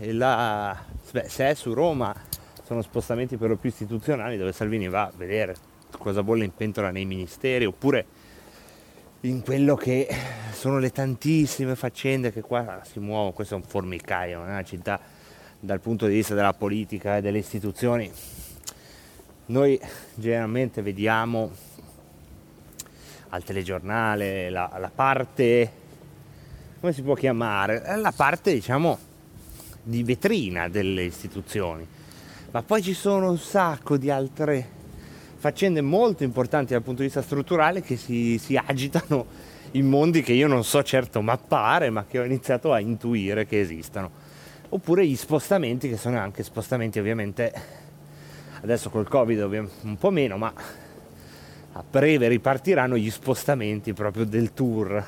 la, 0.00 0.76
beh, 1.10 1.28
se 1.28 1.50
è 1.50 1.54
su 1.54 1.72
Roma 1.72 2.14
sono 2.62 2.82
spostamenti 2.82 3.36
per 3.36 3.48
lo 3.48 3.56
più 3.56 3.70
istituzionali 3.70 4.36
dove 4.36 4.52
Salvini 4.52 4.88
va 4.88 5.02
a 5.02 5.12
vedere 5.16 5.54
cosa 5.98 6.22
bolle 6.22 6.44
in 6.44 6.54
pentola 6.54 6.90
nei 6.90 7.04
ministeri 7.04 7.64
oppure 7.64 8.04
in 9.20 9.42
quello 9.42 9.74
che 9.74 10.08
sono 10.52 10.78
le 10.78 10.92
tantissime 10.92 11.74
faccende 11.74 12.32
che 12.32 12.42
qua 12.42 12.82
si 12.84 13.00
muovono, 13.00 13.32
questo 13.32 13.54
è 13.54 13.56
un 13.56 13.64
formicaio, 13.64 14.40
è 14.40 14.48
una 14.48 14.62
città 14.62 15.00
dal 15.58 15.80
punto 15.80 16.06
di 16.06 16.14
vista 16.14 16.34
della 16.34 16.52
politica 16.52 17.16
e 17.16 17.20
delle 17.22 17.38
istituzioni. 17.38 18.10
Noi 19.46 19.80
generalmente 20.14 20.82
vediamo 20.82 21.50
al 23.30 23.42
telegiornale 23.42 24.50
la, 24.50 24.70
la 24.78 24.90
parte, 24.94 25.72
come 26.78 26.92
si 26.92 27.02
può 27.02 27.14
chiamare? 27.14 27.96
La 27.96 28.12
parte 28.14 28.52
diciamo 28.52 29.14
di 29.86 30.02
vetrina 30.02 30.68
delle 30.68 31.04
istituzioni, 31.04 31.86
ma 32.50 32.62
poi 32.64 32.82
ci 32.82 32.92
sono 32.92 33.30
un 33.30 33.38
sacco 33.38 33.96
di 33.96 34.10
altre 34.10 34.74
faccende 35.36 35.80
molto 35.80 36.24
importanti 36.24 36.72
dal 36.72 36.82
punto 36.82 37.02
di 37.02 37.06
vista 37.06 37.22
strutturale 37.22 37.80
che 37.80 37.96
si, 37.96 38.36
si 38.38 38.56
agitano 38.56 39.26
in 39.72 39.86
mondi 39.86 40.22
che 40.22 40.32
io 40.32 40.48
non 40.48 40.64
so 40.64 40.82
certo 40.82 41.20
mappare, 41.20 41.88
ma 41.90 42.04
che 42.04 42.18
ho 42.18 42.24
iniziato 42.24 42.72
a 42.72 42.80
intuire 42.80 43.46
che 43.46 43.60
esistano. 43.60 44.10
Oppure 44.70 45.06
gli 45.06 45.14
spostamenti, 45.14 45.88
che 45.88 45.96
sono 45.96 46.18
anche 46.18 46.42
spostamenti 46.42 46.98
ovviamente, 46.98 47.52
adesso 48.60 48.90
col 48.90 49.06
Covid 49.06 49.68
un 49.82 49.96
po' 49.96 50.10
meno, 50.10 50.36
ma 50.36 50.52
a 51.72 51.84
breve 51.88 52.26
ripartiranno 52.26 52.96
gli 52.96 53.10
spostamenti 53.10 53.92
proprio 53.92 54.24
del 54.24 54.52
tour. 54.52 55.06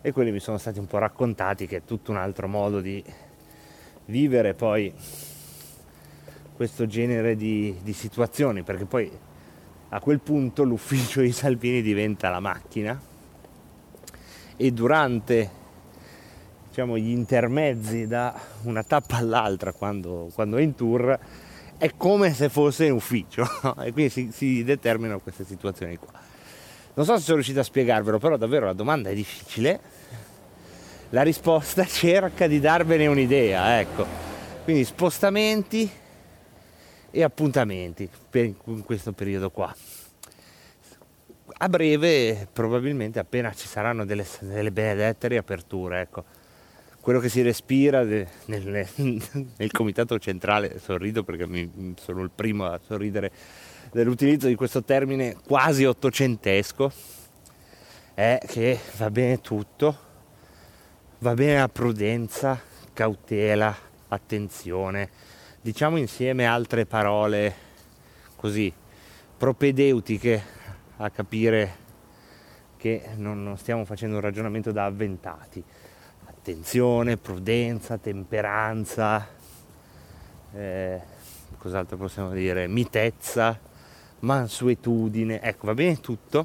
E 0.00 0.12
quelli 0.12 0.30
mi 0.30 0.40
sono 0.40 0.56
stati 0.56 0.78
un 0.78 0.86
po' 0.86 0.96
raccontati 0.96 1.66
che 1.66 1.78
è 1.78 1.82
tutto 1.84 2.10
un 2.10 2.16
altro 2.16 2.48
modo 2.48 2.80
di 2.80 3.04
vivere 4.06 4.54
poi 4.54 4.92
questo 6.54 6.86
genere 6.86 7.36
di, 7.36 7.76
di 7.82 7.92
situazioni, 7.92 8.62
perché 8.62 8.84
poi 8.84 9.10
a 9.88 10.00
quel 10.00 10.20
punto 10.20 10.64
l'ufficio 10.64 11.20
di 11.20 11.32
Salvini 11.32 11.82
diventa 11.82 12.30
la 12.30 12.40
macchina 12.40 13.00
e 14.56 14.70
durante 14.70 15.50
diciamo, 16.68 16.96
gli 16.96 17.10
intermezzi 17.10 18.06
da 18.06 18.34
una 18.62 18.82
tappa 18.82 19.16
all'altra 19.16 19.72
quando, 19.72 20.30
quando, 20.32 20.56
è 20.56 20.62
in 20.62 20.74
tour 20.74 21.18
è 21.76 21.90
come 21.96 22.32
se 22.32 22.48
fosse 22.48 22.86
in 22.86 22.92
ufficio 22.92 23.44
e 23.82 23.92
quindi 23.92 24.08
si, 24.08 24.30
si, 24.32 24.64
determinano 24.64 25.20
queste 25.20 25.44
situazioni 25.44 25.96
qua. 25.96 26.12
Non 26.94 27.04
so 27.04 27.16
se 27.16 27.22
sono 27.22 27.36
riuscito 27.36 27.60
a 27.60 27.64
spiegarvelo, 27.64 28.18
però 28.18 28.36
davvero 28.36 28.66
la 28.66 28.72
domanda 28.72 29.10
è 29.10 29.14
difficile 29.14 29.80
la 31.12 31.22
risposta 31.22 31.84
cerca 31.86 32.46
di 32.46 32.60
darvene 32.60 33.06
un'idea, 33.06 33.80
ecco. 33.80 34.06
Quindi 34.64 34.84
spostamenti 34.84 35.90
e 37.10 37.22
appuntamenti 37.22 38.08
per 38.30 38.44
in 38.44 38.84
questo 38.84 39.12
periodo 39.12 39.50
qua. 39.50 39.74
A 41.54 41.68
breve, 41.68 42.48
probabilmente 42.50 43.18
appena 43.18 43.52
ci 43.52 43.68
saranno 43.68 44.04
delle, 44.04 44.26
delle 44.40 44.72
benedette 44.72 45.28
riaperture, 45.28 46.00
ecco. 46.00 46.24
Quello 47.00 47.18
che 47.18 47.28
si 47.28 47.42
respira 47.42 48.04
de, 48.04 48.26
nel, 48.46 48.86
nel, 49.56 49.70
comitato 49.72 50.18
centrale, 50.18 50.78
sorrido 50.78 51.24
perché 51.24 51.46
mi, 51.46 51.94
sono 52.00 52.22
il 52.22 52.30
primo 52.34 52.66
a 52.66 52.80
sorridere 52.84 53.30
dell'utilizzo 53.90 54.46
di 54.46 54.54
questo 54.54 54.84
termine 54.84 55.36
quasi 55.44 55.84
ottocentesco, 55.84 56.92
è 58.14 58.38
che 58.46 58.78
va 58.96 59.10
bene 59.10 59.40
tutto, 59.40 60.10
va 61.22 61.34
bene 61.34 61.58
la 61.58 61.68
prudenza, 61.68 62.60
cautela, 62.92 63.72
attenzione, 64.08 65.08
diciamo 65.60 65.96
insieme 65.96 66.46
altre 66.46 66.84
parole 66.84 67.54
così 68.34 68.72
propedeutiche 69.36 70.42
a 70.96 71.10
capire 71.10 71.76
che 72.76 73.10
non, 73.14 73.54
stiamo 73.56 73.84
facendo 73.84 74.16
un 74.16 74.20
ragionamento 74.20 74.72
da 74.72 74.86
avventati. 74.86 75.62
Attenzione, 76.26 77.16
prudenza, 77.16 77.98
temperanza, 77.98 79.28
eh, 80.54 81.00
cos'altro 81.56 81.96
possiamo 81.96 82.32
dire? 82.32 82.66
Mitezza, 82.66 83.56
mansuetudine, 84.18 85.40
ecco 85.40 85.66
va 85.66 85.74
bene 85.74 86.00
tutto, 86.00 86.44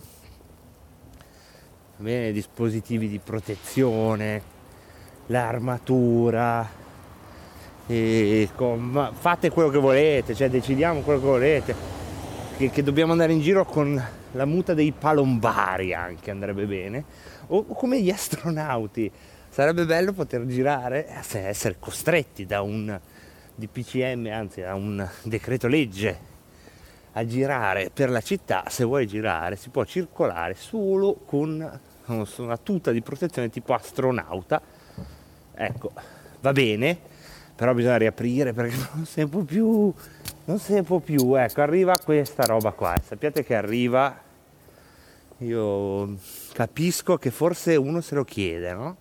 bene, 1.95 2.31
dispositivi 2.31 3.07
di 3.07 3.17
protezione, 3.17 4.55
l'armatura, 5.27 6.67
con, 8.55 9.11
fate 9.17 9.49
quello 9.49 9.69
che 9.69 9.77
volete, 9.77 10.35
cioè 10.35 10.49
decidiamo 10.49 11.01
quello 11.01 11.19
che 11.19 11.25
volete, 11.25 11.75
che, 12.57 12.69
che, 12.69 12.83
dobbiamo 12.83 13.13
andare 13.13 13.31
in 13.31 13.39
giro 13.39 13.63
con 13.65 14.01
la 14.31 14.45
muta 14.45 14.73
dei 14.73 14.91
palombari 14.91 15.93
anche 15.93 16.31
andrebbe 16.31 16.65
bene, 16.65 17.03
o, 17.47 17.65
o 17.67 17.73
come 17.73 18.01
gli 18.01 18.09
astronauti, 18.09 19.09
sarebbe 19.49 19.85
bello 19.85 20.11
poter 20.13 20.45
girare, 20.45 21.07
essere 21.31 21.77
costretti 21.79 22.45
da 22.45 22.61
un 22.61 22.99
DPCM, 23.55 24.29
anzi 24.31 24.61
da 24.61 24.75
un 24.75 25.07
decreto 25.23 25.67
legge 25.67 26.35
a 27.13 27.25
girare 27.25 27.89
per 27.91 28.11
la 28.11 28.21
città, 28.21 28.65
se 28.67 28.83
vuoi 28.83 29.07
girare 29.07 29.55
si 29.55 29.69
può 29.69 29.83
circolare 29.83 30.53
solo 30.53 31.15
con 31.25 31.79
una 32.05 32.57
tuta 32.57 32.91
di 32.91 33.01
protezione 33.01 33.49
tipo 33.49 33.73
astronauta. 33.73 34.61
Ecco, 35.59 35.91
va 36.41 36.51
bene, 36.51 36.97
però 37.55 37.73
bisogna 37.73 37.97
riaprire 37.97 38.53
perché 38.53 38.75
non 38.93 39.05
si 39.05 39.25
può 39.25 39.41
più, 39.41 39.91
non 40.45 40.59
si 40.59 40.81
può 40.83 40.99
più. 40.99 41.35
Ecco, 41.35 41.61
arriva 41.61 41.95
questa 42.03 42.43
roba 42.43 42.71
qua. 42.71 42.95
Sappiate 43.03 43.43
che 43.43 43.55
arriva, 43.55 44.21
io 45.39 46.17
capisco 46.53 47.17
che 47.17 47.31
forse 47.31 47.75
uno 47.75 48.01
se 48.01 48.15
lo 48.15 48.23
chiede, 48.23 48.73
no? 48.73 48.97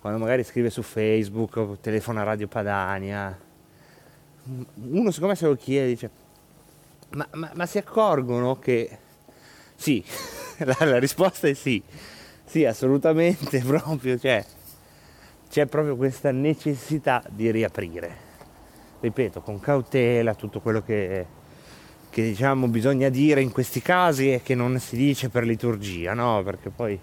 Quando 0.00 0.18
magari 0.18 0.44
scrive 0.44 0.70
su 0.70 0.82
Facebook 0.82 1.56
o 1.56 1.78
telefona 1.80 2.20
a 2.20 2.24
Radio 2.24 2.48
Padania, 2.48 3.36
uno 4.44 5.10
secondo 5.10 5.32
me 5.32 5.34
se 5.34 5.46
lo 5.46 5.56
chiede 5.56 5.88
dice 5.88 6.10
ma, 7.10 7.26
ma, 7.32 7.50
ma 7.54 7.66
si 7.66 7.78
accorgono 7.78 8.58
che 8.58 8.98
sì, 9.74 10.04
la, 10.58 10.76
la, 10.80 10.98
risposta 10.98 11.48
è 11.48 11.54
sì, 11.54 11.82
sì 12.44 12.64
assolutamente 12.64 13.60
proprio, 13.64 14.18
cioè, 14.18 14.44
c'è 15.50 15.66
proprio 15.66 15.96
questa 15.96 16.30
necessità 16.30 17.22
di 17.28 17.50
riaprire. 17.50 18.26
Ripeto, 19.00 19.40
con 19.40 19.60
cautela 19.60 20.34
tutto 20.34 20.60
quello 20.60 20.82
che, 20.82 21.26
che 22.10 22.22
diciamo 22.22 22.66
bisogna 22.68 23.08
dire 23.08 23.40
in 23.40 23.52
questi 23.52 23.80
casi 23.80 24.32
e 24.32 24.42
che 24.42 24.54
non 24.54 24.78
si 24.78 24.96
dice 24.96 25.28
per 25.28 25.44
liturgia, 25.44 26.14
no? 26.14 26.42
Perché 26.42 26.70
poi 26.70 26.98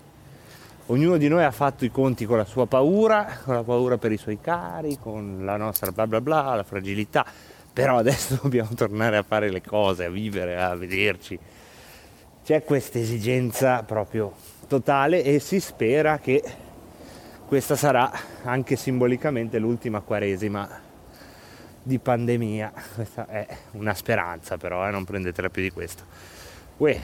ognuno 0.88 1.18
di 1.18 1.28
noi 1.28 1.44
ha 1.44 1.52
fatto 1.52 1.86
i 1.86 1.92
conti 1.92 2.26
con 2.26 2.38
la 2.38 2.46
sua 2.46 2.68
paura, 2.68 3.40
con 3.44 3.56
la 3.56 3.64
paura 3.64 3.98
per 3.98 4.12
i 4.12 4.18
suoi 4.18 4.40
cari, 4.42 4.98
con 5.00 5.46
la 5.46 5.58
nostra 5.58 5.92
bla 5.92 6.06
bla 6.06 6.22
bla, 6.22 6.56
la 6.56 6.64
fragilità 6.64 7.26
però 7.76 7.98
adesso 7.98 8.40
dobbiamo 8.42 8.70
tornare 8.74 9.18
a 9.18 9.24
fare 9.24 9.52
le 9.52 9.62
cose, 9.62 10.06
a 10.06 10.10
vivere, 10.10 10.58
a 10.60 10.74
vederci. 10.76 11.38
C'è 12.44 12.64
questa 12.64 13.00
esigenza 13.00 13.84
proprio 13.84 14.34
totale 14.68 15.24
e 15.24 15.40
si 15.40 15.60
spera 15.60 16.20
che 16.20 16.42
questa 17.46 17.76
sarà 17.76 18.12
anche 18.44 18.76
simbolicamente 18.76 19.60
l'ultima 19.60 20.02
quaresima 20.02 20.68
di 21.82 22.00
pandemia. 22.00 22.74
Questa 22.96 23.28
è 23.28 23.48
una 23.72 23.94
speranza 23.94 24.58
però, 24.58 24.88
eh, 24.88 24.92
non 24.92 25.06
prendetela 25.06 25.50
più 25.50 25.62
di 25.62 25.72
questo. 25.72 26.04
Uè, 26.78 27.00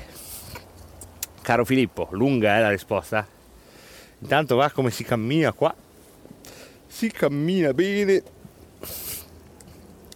caro 1.41 1.65
Filippo, 1.65 2.07
lunga 2.12 2.55
è 2.55 2.57
eh, 2.57 2.62
la 2.62 2.69
risposta? 2.69 3.25
Intanto 4.19 4.55
va 4.55 4.69
come 4.71 4.91
si 4.91 5.03
cammina 5.03 5.51
qua. 5.53 5.74
Si 6.88 7.10
cammina 7.12 7.74
bene 7.74 8.24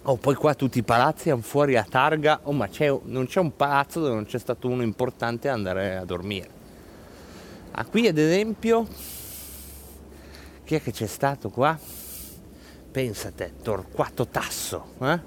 Oh, 0.07 0.17
poi 0.17 0.35
qua 0.35 0.53
tutti 0.53 0.77
i 0.77 0.83
palazzi 0.83 1.31
hanno 1.31 1.41
fuori 1.41 1.75
a 1.77 1.83
targa, 1.83 2.41
oh 2.43 2.51
ma 2.51 2.67
c'è, 2.67 2.95
non 3.05 3.25
c'è 3.25 3.39
un 3.39 3.55
palazzo 3.55 4.01
dove 4.01 4.13
non 4.13 4.25
c'è 4.25 4.37
stato 4.37 4.67
uno 4.67 4.83
importante 4.83 5.49
andare 5.49 5.95
a 5.95 6.05
dormire. 6.05 6.47
Ah, 7.71 7.85
qui 7.85 8.07
ad 8.07 8.19
esempio, 8.19 8.85
chi 10.65 10.75
è 10.75 10.81
che 10.81 10.91
c'è 10.91 11.05
stato 11.05 11.49
qua? 11.49 11.79
Pensate, 12.91 13.53
Torquato 13.61 14.27
Tasso, 14.27 14.93
eh? 14.99 15.19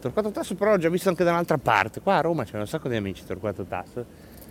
Torquato 0.00 0.30
Tasso 0.30 0.54
però 0.54 0.72
l'ho 0.72 0.78
già 0.78 0.88
visto 0.88 1.08
anche 1.08 1.24
da 1.24 1.30
un'altra 1.30 1.58
parte, 1.58 2.00
qua 2.00 2.18
a 2.18 2.20
Roma 2.20 2.44
c'è 2.44 2.56
un 2.58 2.66
sacco 2.66 2.88
di 2.88 2.96
amici 2.96 3.24
Torquato 3.24 3.64
Tasso, 3.64 4.04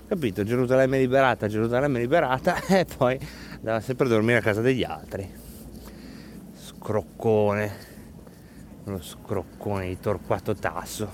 capito? 0.07 0.43
Gerusalemme 0.43 0.97
liberata, 0.97 1.47
Gerusalemme 1.47 1.99
liberata 1.99 2.61
e 2.67 2.85
poi 2.85 3.17
andava 3.55 3.79
sempre 3.79 4.07
a 4.07 4.09
dormire 4.09 4.39
a 4.39 4.41
casa 4.41 4.59
degli 4.59 4.83
altri. 4.83 5.29
Scroccone 6.53 7.89
uno 8.83 9.01
scroccone 9.01 9.87
di 9.87 9.99
Torquato 9.99 10.55
Tasso. 10.55 11.09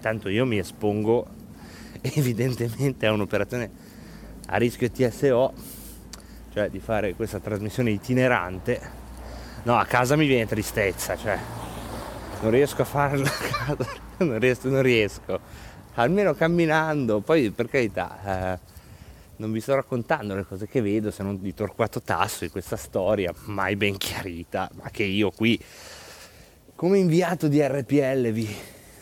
Tanto 0.00 0.28
io 0.28 0.44
mi 0.44 0.58
espongo 0.58 1.26
evidentemente 2.02 3.06
a 3.06 3.12
un'operazione 3.12 3.92
a 4.46 4.56
rischio 4.56 4.90
TSO, 4.90 5.54
cioè 6.54 6.70
di 6.70 6.78
fare 6.78 7.14
questa 7.14 7.40
trasmissione 7.40 7.90
itinerante. 7.90 8.80
No, 9.64 9.76
a 9.76 9.84
casa 9.86 10.14
mi 10.14 10.28
viene 10.28 10.46
tristezza, 10.46 11.16
cioè 11.16 11.36
non 12.40 12.52
riesco 12.52 12.82
a 12.82 12.84
farla 12.84 13.28
a 13.28 13.74
casa, 13.74 13.90
non 14.24 14.38
riesco, 14.38 14.68
non 14.68 14.82
riesco. 14.82 15.40
Almeno 15.94 16.32
camminando, 16.34 17.18
poi 17.20 17.50
per 17.50 17.68
carità. 17.68 18.52
Eh, 18.54 18.72
non 19.36 19.50
vi 19.50 19.60
sto 19.60 19.74
raccontando 19.74 20.36
le 20.36 20.46
cose 20.46 20.68
che 20.68 20.80
vedo 20.80 21.10
se 21.10 21.24
non 21.24 21.40
di 21.40 21.52
Torquato 21.52 22.00
Tasso 22.00 22.44
di 22.44 22.50
questa 22.50 22.76
storia 22.76 23.34
mai 23.46 23.74
ben 23.74 23.96
chiarita, 23.96 24.70
ma 24.74 24.90
che 24.90 25.02
io 25.02 25.32
qui 25.32 25.60
come 26.76 26.98
inviato 26.98 27.48
di 27.48 27.60
RPL 27.60 28.30
vi, 28.30 28.48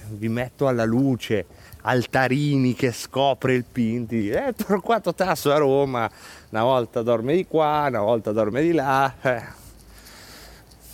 vi 0.08 0.28
metto 0.30 0.68
alla 0.68 0.84
luce 0.84 1.44
Altarini 1.82 2.74
che 2.74 2.92
scopre 2.92 3.54
il 3.54 3.64
Pinti, 3.64 4.30
eh, 4.30 4.54
Torquato 4.56 5.12
Tasso 5.14 5.52
a 5.52 5.58
Roma, 5.58 6.10
una 6.52 6.64
volta 6.64 7.00
dorme 7.00 7.34
di 7.34 7.46
qua, 7.46 7.86
una 7.88 8.02
volta 8.02 8.30
dorme 8.30 8.60
di 8.60 8.72
là, 8.72 9.14
eh. 9.22 9.42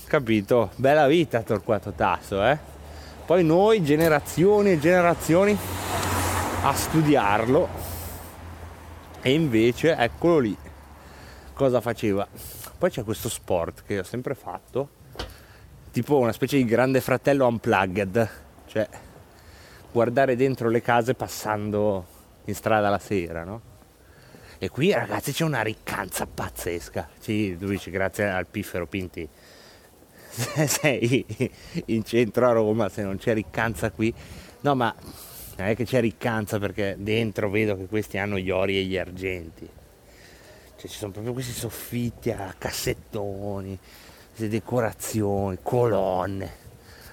capito? 0.07 0.71
Bella 0.77 1.09
vita 1.09 1.43
Torquato 1.43 1.91
Tasso, 1.91 2.45
eh? 2.45 2.57
Poi 3.27 3.43
noi 3.43 3.83
generazioni 3.83 4.73
e 4.73 4.79
generazioni 4.79 5.59
a 6.63 6.73
studiarlo 6.73 7.69
e 9.21 9.33
invece 9.33 9.97
eccolo 9.97 10.39
lì 10.39 10.57
cosa 11.55 11.81
faceva 11.81 12.27
poi 12.79 12.91
c'è 12.91 13.03
questo 13.05 13.29
sport 13.29 13.83
che 13.85 13.99
ho 13.99 14.03
sempre 14.03 14.35
fatto 14.35 14.89
tipo 15.91 16.19
una 16.19 16.33
specie 16.33 16.57
di 16.57 16.65
grande 16.65 17.01
fratello 17.01 17.47
unplugged 17.47 18.31
cioè 18.67 18.89
guardare 19.91 20.37
dentro 20.37 20.69
le 20.69 20.83
case 20.83 21.15
passando 21.15 22.05
in 22.45 22.55
strada 22.55 22.89
la 22.89 22.99
sera 22.99 23.45
no? 23.45 23.61
E 24.59 24.69
qui 24.69 24.93
ragazzi 24.93 25.33
c'è 25.33 25.45
una 25.45 25.63
riccanza 25.63 26.27
pazzesca 26.27 27.09
sì, 27.19 27.57
tu 27.59 27.67
dici 27.67 27.91
grazie 27.91 28.29
al 28.29 28.47
piffero 28.47 28.87
Pinti 28.87 29.29
sei 30.67 31.25
in 31.87 32.05
centro 32.05 32.49
a 32.49 32.53
Roma 32.53 32.89
se 32.89 33.03
non 33.03 33.17
c'è 33.17 33.35
riccanza 33.35 33.91
qui 33.91 34.13
no 34.61 34.75
ma 34.75 34.95
non 35.59 35.67
è 35.67 35.75
che 35.75 35.85
c'è 35.85 36.01
riccanza 36.01 36.61
perché 36.61 36.95
dentro 36.99 37.51
vedo 37.51 37.77
che 37.77 37.87
questi 37.87 38.17
hanno 38.17 38.39
gli 38.39 38.51
ori 38.51 38.79
e 38.79 38.85
gli 38.85 38.97
argenti. 38.97 39.69
Cioè 40.77 40.89
ci 40.89 40.97
sono 40.97 41.11
proprio 41.11 41.33
questi 41.33 41.53
soffitti 41.53 42.31
a 42.31 42.55
cassettoni, 42.57 43.77
queste 44.29 44.49
decorazioni, 44.49 45.59
colonne, 45.61 46.51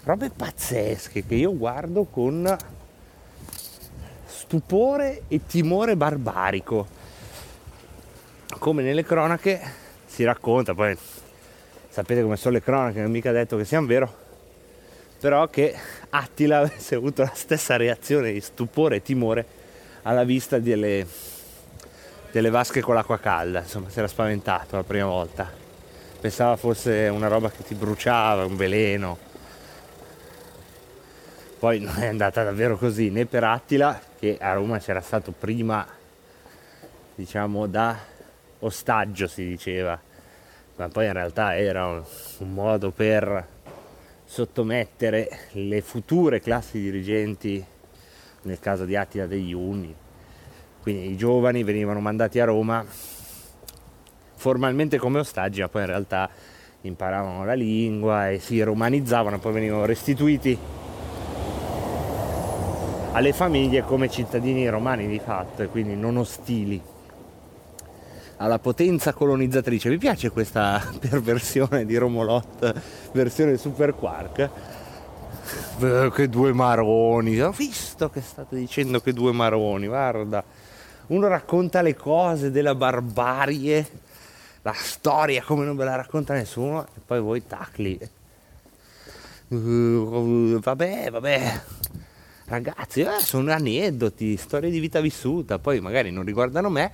robe 0.03 0.29
pazzesche 0.29 1.25
che 1.25 1.33
io 1.33 1.57
guardo 1.57 2.03
con 2.03 2.55
stupore 4.27 5.23
e 5.27 5.41
timore 5.47 5.95
barbarico. 5.95 7.03
Come 8.57 8.83
nelle 8.83 9.03
cronache 9.03 9.59
si 10.05 10.23
racconta, 10.23 10.73
poi 10.73 10.97
sapete 11.89 12.21
come 12.21 12.37
sono 12.37 12.55
le 12.55 12.61
cronache, 12.61 12.99
non 12.99 13.09
è 13.09 13.11
mica 13.11 13.31
detto 13.31 13.57
che 13.57 13.65
siano 13.65 13.85
vero, 13.85 14.11
però 15.19 15.47
che 15.49 15.75
Attila 16.09 16.59
avesse 16.65 16.95
avuto 16.95 17.21
la 17.21 17.31
stessa 17.33 17.75
reazione 17.75 18.31
di 18.31 18.39
stupore 18.39 18.97
e 18.97 19.01
timore 19.01 19.45
alla 20.03 20.23
vista 20.23 20.57
delle, 20.57 21.05
delle 22.31 22.49
vasche 22.49 22.81
con 22.81 22.95
l'acqua 22.95 23.19
calda, 23.19 23.59
insomma 23.59 23.89
si 23.89 23.99
era 23.99 24.07
spaventato 24.07 24.77
la 24.77 24.83
prima 24.83 25.07
volta, 25.07 25.51
pensava 26.19 26.55
fosse 26.55 27.07
una 27.07 27.27
roba 27.27 27.51
che 27.51 27.63
ti 27.63 27.75
bruciava, 27.75 28.45
un 28.45 28.55
veleno. 28.55 29.17
Poi 31.59 31.79
non 31.79 31.95
è 31.97 32.07
andata 32.07 32.43
davvero 32.43 32.77
così 32.77 33.09
né 33.09 33.25
per 33.25 33.43
Attila, 33.43 33.99
che 34.17 34.37
a 34.39 34.53
Roma 34.53 34.77
c'era 34.79 35.01
stato 35.01 35.31
prima, 35.31 35.85
diciamo, 37.15 37.65
da 37.67 38.13
ostaggio 38.59 39.27
si 39.27 39.45
diceva, 39.47 39.99
ma 40.77 40.87
poi 40.87 41.05
in 41.05 41.13
realtà 41.13 41.57
era 41.57 41.87
un, 41.87 42.03
un 42.39 42.53
modo 42.53 42.91
per 42.91 43.47
sottomettere 44.23 45.29
le 45.51 45.81
future 45.81 46.39
classi 46.39 46.79
dirigenti, 46.79 47.63
nel 48.43 48.59
caso 48.59 48.85
di 48.85 48.95
Attila 48.95 49.25
degli 49.25 49.53
Unni. 49.53 49.93
Quindi 50.81 51.11
i 51.11 51.17
giovani 51.17 51.63
venivano 51.63 51.99
mandati 51.99 52.39
a 52.39 52.45
Roma 52.45 52.85
formalmente 54.35 54.97
come 54.97 55.19
ostaggi, 55.19 55.61
ma 55.61 55.69
poi 55.69 55.81
in 55.81 55.87
realtà 55.87 56.29
imparavano 56.81 57.45
la 57.45 57.53
lingua 57.53 58.29
e 58.29 58.39
si 58.39 58.61
romanizzavano, 58.61 59.39
poi 59.39 59.53
venivano 59.53 59.85
restituiti 59.85 60.57
alle 63.13 63.33
famiglie 63.33 63.81
come 63.83 64.09
cittadini 64.09 64.67
romani 64.67 65.07
di 65.07 65.19
fatto 65.19 65.63
e 65.63 65.67
quindi 65.67 65.95
non 65.95 66.17
ostili 66.17 66.93
alla 68.37 68.59
potenza 68.59 69.13
colonizzatrice. 69.13 69.89
Mi 69.89 69.97
piace 69.97 70.29
questa 70.29 70.81
perversione 70.99 71.85
di 71.85 71.97
Romolot, 71.97 72.81
versione 73.11 73.57
Super 73.57 73.93
Quark. 73.93 74.49
Che 75.77 76.29
due 76.29 76.53
maroni, 76.53 77.39
ho 77.39 77.51
visto 77.51 78.09
che 78.09 78.21
state 78.21 78.55
dicendo 78.55 78.99
che 78.99 79.13
due 79.13 79.31
maroni, 79.31 79.87
guarda. 79.87 80.43
Uno 81.07 81.27
racconta 81.27 81.83
le 81.83 81.95
cose 81.95 82.49
della 82.49 82.73
barbarie, 82.73 83.87
la 84.63 84.73
storia 84.73 85.43
come 85.43 85.65
non 85.65 85.75
ve 85.75 85.83
la 85.83 85.95
racconta 85.95 86.33
nessuno, 86.33 86.85
e 86.85 86.99
poi 87.05 87.19
voi 87.19 87.45
tacli. 87.45 87.99
Uh, 89.49 90.59
vabbè, 90.59 91.09
vabbè, 91.11 91.61
ragazzi, 92.45 93.01
eh, 93.01 93.19
sono 93.19 93.51
aneddoti, 93.51 94.37
storie 94.37 94.71
di 94.71 94.79
vita 94.79 94.99
vissuta, 95.01 95.59
poi 95.59 95.79
magari 95.79 96.09
non 96.09 96.23
riguardano 96.23 96.69
me, 96.69 96.91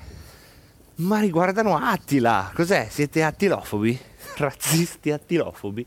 ma 1.01 1.19
riguardano 1.19 1.77
Attila. 1.77 2.51
Cos'è? 2.53 2.87
Siete 2.89 3.23
attilofobi? 3.23 3.97
Razzisti 4.37 5.11
attilofobi? 5.11 5.85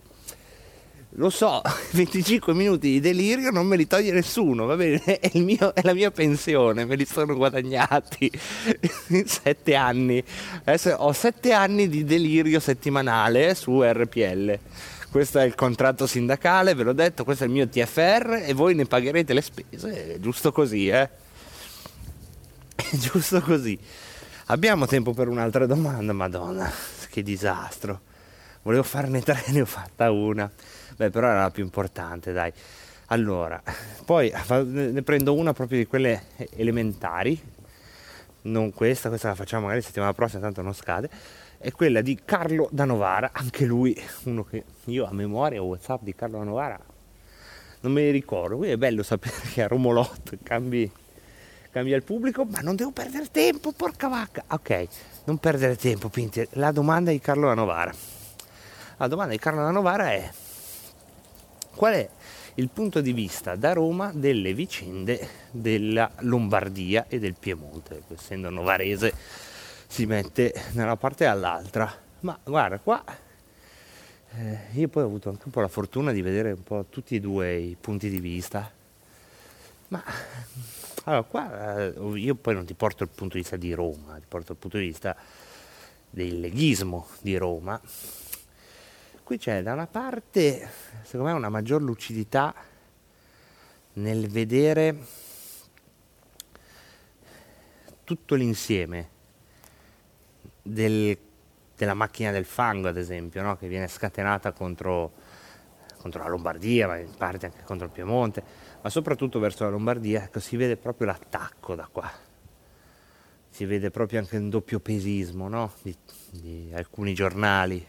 Lo 1.17 1.31
so, 1.31 1.63
25 1.93 2.53
minuti 2.55 2.91
di 2.91 3.01
delirio 3.01 3.51
non 3.51 3.67
me 3.67 3.77
li 3.77 3.87
toglie 3.87 4.13
nessuno, 4.13 4.67
va 4.67 4.75
bene? 4.75 5.01
È, 5.21 5.39
mio, 5.39 5.73
è 5.75 5.83
la 5.83 5.95
mia 5.95 6.11
pensione, 6.11 6.85
me 6.85 6.97
li 6.97 7.05
sono 7.05 7.35
guadagnati 7.37 8.31
in 9.09 9.27
7 9.27 9.75
anni. 9.77 10.23
Adesso 10.65 10.91
ho 10.91 11.13
7 11.13 11.53
anni 11.53 11.89
di 11.89 12.05
delirio 12.05 12.59
settimanale 12.59 13.55
su 13.55 13.83
RPL 13.83 14.59
questo 15.15 15.39
è 15.39 15.45
il 15.45 15.55
contratto 15.55 16.09
sindacale, 16.09 16.75
ve 16.75 16.83
l'ho 16.83 16.93
detto, 16.93 17.23
questo 17.23 17.45
è 17.45 17.47
il 17.47 17.53
mio 17.53 17.69
TFR 17.69 18.43
e 18.45 18.53
voi 18.53 18.75
ne 18.75 18.85
pagherete 18.85 19.33
le 19.33 19.43
spese, 19.43 20.17
giusto 20.19 20.51
così, 20.51 20.89
eh? 20.89 21.09
Giusto 22.91 23.41
così. 23.41 23.79
Abbiamo 24.47 24.87
tempo 24.87 25.13
per 25.13 25.29
un'altra 25.29 25.67
domanda, 25.67 26.13
madonna, 26.13 26.71
che 27.09 27.23
disastro. 27.23 28.01
Volevo 28.63 28.83
farne 28.83 29.23
tre, 29.23 29.43
ne 29.49 29.63
ho 29.63 29.67
fatta 29.67 30.11
una. 30.11 30.51
Beh, 30.97 31.11
però 31.11 31.29
era 31.29 31.43
la 31.43 31.51
più 31.51 31.65
importante, 31.65 32.33
dai. 32.33 32.53
Allora, 33.07 33.63
poi 34.05 34.33
ne 34.49 35.03
prendo 35.03 35.35
una 35.35 35.53
proprio 35.53 35.79
di 35.79 35.87
quelle 35.87 36.25
elementari, 36.57 37.41
non 38.43 38.73
questa, 38.73 39.09
questa 39.09 39.29
la 39.29 39.35
facciamo 39.35 39.65
magari 39.65 39.83
settimana 39.83 40.13
prossima, 40.13 40.43
tanto 40.43 40.63
non 40.63 40.75
scade 40.75 41.09
è 41.57 41.71
quella 41.73 42.03
di 42.03 42.21
Carlo 42.23 42.69
da 42.71 42.85
Novara, 42.85 43.31
anche 43.33 43.65
lui 43.65 43.99
uno 44.25 44.45
che 44.45 44.65
io 44.85 45.07
a 45.07 45.13
memoria 45.15 45.63
Whatsapp 45.63 46.03
di 46.03 46.15
Carlo 46.15 46.37
da 46.37 46.45
Novara 46.45 46.79
non 47.81 47.93
me 47.93 48.03
ne 48.03 48.11
ricordo, 48.11 48.57
quindi 48.57 48.75
è 48.75 48.79
bello 48.79 49.03
sapere 49.03 49.35
che 49.51 49.63
a 49.63 49.67
Romolot 49.67 50.39
cambi, 50.43 50.91
cambia 51.75 51.97
il 51.97 52.05
pubblico, 52.05 52.45
ma 52.45 52.61
non 52.61 52.77
devo 52.77 52.93
perdere 52.93 53.29
tempo, 53.33 53.73
porca 53.73 54.07
vacca. 54.07 54.45
Ok, 54.47 54.87
non 55.25 55.39
perdere 55.39 55.75
tempo, 55.75 56.09
Pinti. 56.09 56.47
La 56.53 56.71
domanda 56.71 57.11
di 57.11 57.19
Carlo 57.19 57.49
da 57.49 57.55
Novara. 57.55 57.93
La 58.99 59.09
domanda 59.09 59.33
di 59.33 59.41
Carlo 59.41 59.61
da 59.61 59.73
Novara 59.73 60.13
è 60.13 60.31
qual 61.75 61.95
è 61.95 62.09
il 62.55 62.69
punto 62.69 63.01
di 63.01 63.13
vista 63.13 63.57
da 63.57 63.73
Roma 63.73 64.13
delle 64.15 64.55
vicende 64.55 65.29
della 65.51 66.09
Lombardia 66.21 67.07
e 67.09 67.19
del 67.19 67.35
Piemonte, 67.35 68.03
essendo 68.15 68.51
novarese 68.51 69.13
si 69.89 70.07
mette 70.07 70.55
da 70.71 70.85
una 70.85 70.97
parte 70.97 71.27
all'altra. 71.27 71.93
Ma 72.21 72.39
guarda, 72.45 72.79
qua 72.79 73.05
eh, 74.37 74.59
io 74.75 74.87
poi 74.87 75.03
ho 75.03 75.07
avuto 75.07 75.29
anche 75.29 75.43
un 75.47 75.51
po' 75.51 75.61
la 75.61 75.67
fortuna 75.67 76.13
di 76.13 76.23
vedere 76.23 76.53
un 76.53 76.63
po' 76.63 76.87
tutti 76.89 77.17
e 77.17 77.21
due 77.21 77.53
i 77.57 77.77
punti 77.81 78.09
di 78.09 78.21
vista. 78.21 78.71
Ma 79.89 80.03
allora 81.05 81.23
qua 81.23 81.79
eh, 81.85 82.19
io 82.19 82.35
poi 82.35 82.55
non 82.55 82.65
ti 82.65 82.75
porto 82.75 83.03
il 83.03 83.11
punto 83.11 83.35
di 83.35 83.41
vista 83.41 83.57
di 83.57 83.73
Roma, 83.75 84.17
ti 84.19 84.27
porto 84.27 84.53
il 84.53 84.59
punto 84.59 84.79
di 84.79 84.87
vista 84.87 85.17
del 86.11 86.41
leghismo 86.41 87.09
di 87.21 87.37
Roma. 87.37 87.81
Qui 89.23 89.39
c'è 89.39 89.63
da 89.63 89.73
una 89.73 89.87
parte, 89.87 90.69
secondo 91.03 91.27
me, 91.27 91.33
una 91.33 91.49
maggior 91.49 91.83
lucidità 91.83 92.55
nel 93.95 94.29
vedere 94.29 94.97
tutto 98.05 98.35
l'insieme 98.35 99.09
del, 100.63 101.17
della 101.77 101.95
macchina 101.95 102.31
del 102.31 102.45
fango, 102.45 102.89
ad 102.89 102.97
esempio, 102.97 103.43
no? 103.43 103.57
che 103.57 103.67
viene 103.67 103.89
scatenata 103.89 104.53
contro, 104.53 105.13
contro, 105.99 106.23
la 106.23 106.29
Lombardia, 106.29 106.87
ma 106.87 106.97
in 106.99 107.15
parte 107.17 107.47
anche 107.47 107.63
contro 107.65 107.87
il 107.87 107.93
Piemonte, 107.93 108.43
ma 108.85 108.91
soprattutto 108.91 109.39
verso 109.39 109.65
la 109.65 109.71
Lombardia, 109.71 110.25
ecco, 110.25 110.41
si 110.41 110.57
vede 110.57 110.77
proprio 110.77 111.07
l'attacco 111.07 111.75
da 111.75 111.89
qua. 111.91 112.11
Si 113.49 113.65
vede 113.65 113.91
proprio 113.91 114.19
anche 114.19 114.37
un 114.37 114.51
doppio 114.51 114.79
pesismo 114.79 115.49
no? 115.49 115.73
di, 115.81 115.97
di 116.31 116.71
alcuni 116.75 117.15
giornali 117.15 117.83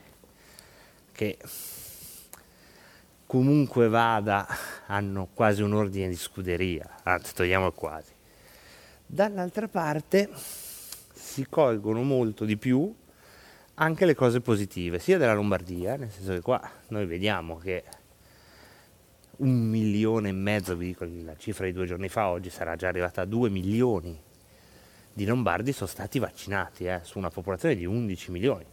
che 1.12 1.38
comunque 3.25 3.89
vada 3.89 4.47
hanno 4.88 5.27
quasi 5.34 5.62
un 5.62 5.73
ordine 5.73 6.08
di 6.08 6.15
scuderia, 6.15 7.01
anzi 7.03 7.34
togliamo 7.34 7.73
quasi. 7.73 8.13
Dall'altra 9.05 9.67
parte 9.67 10.29
si 11.13 11.45
colgono 11.49 12.03
molto 12.03 12.45
di 12.45 12.55
più 12.55 12.95
anche 13.73 14.05
le 14.05 14.15
cose 14.15 14.39
positive, 14.39 14.99
sia 14.99 15.17
della 15.17 15.34
Lombardia, 15.34 15.97
nel 15.97 16.10
senso 16.10 16.31
che 16.31 16.41
qua 16.41 16.62
noi 16.88 17.05
vediamo 17.05 17.58
che 17.58 17.84
un 19.38 19.69
milione 19.69 20.30
e 20.30 20.34
mezzo, 20.34 20.76
vi 20.76 20.88
dico 20.88 21.06
la 21.24 21.36
cifra 21.38 21.65
di 21.65 21.74
due 21.74 21.86
giorni 21.86 22.10
fa, 22.10 22.30
oggi 22.30 22.50
sarà 22.50 22.76
già 22.76 22.88
arrivata 22.88 23.21
a 23.21 23.26
due 23.26 23.50
milioni 23.50 24.17
di 25.15 25.26
lombardi 25.26 25.71
sono 25.71 25.89
stati 25.89 26.19
vaccinati 26.19 26.88
eh, 26.88 27.00
su 27.04 27.17
una 27.17 27.30
popolazione 27.30 27.76
di 27.76 27.86
11 27.86 28.32
milioni. 28.32 28.65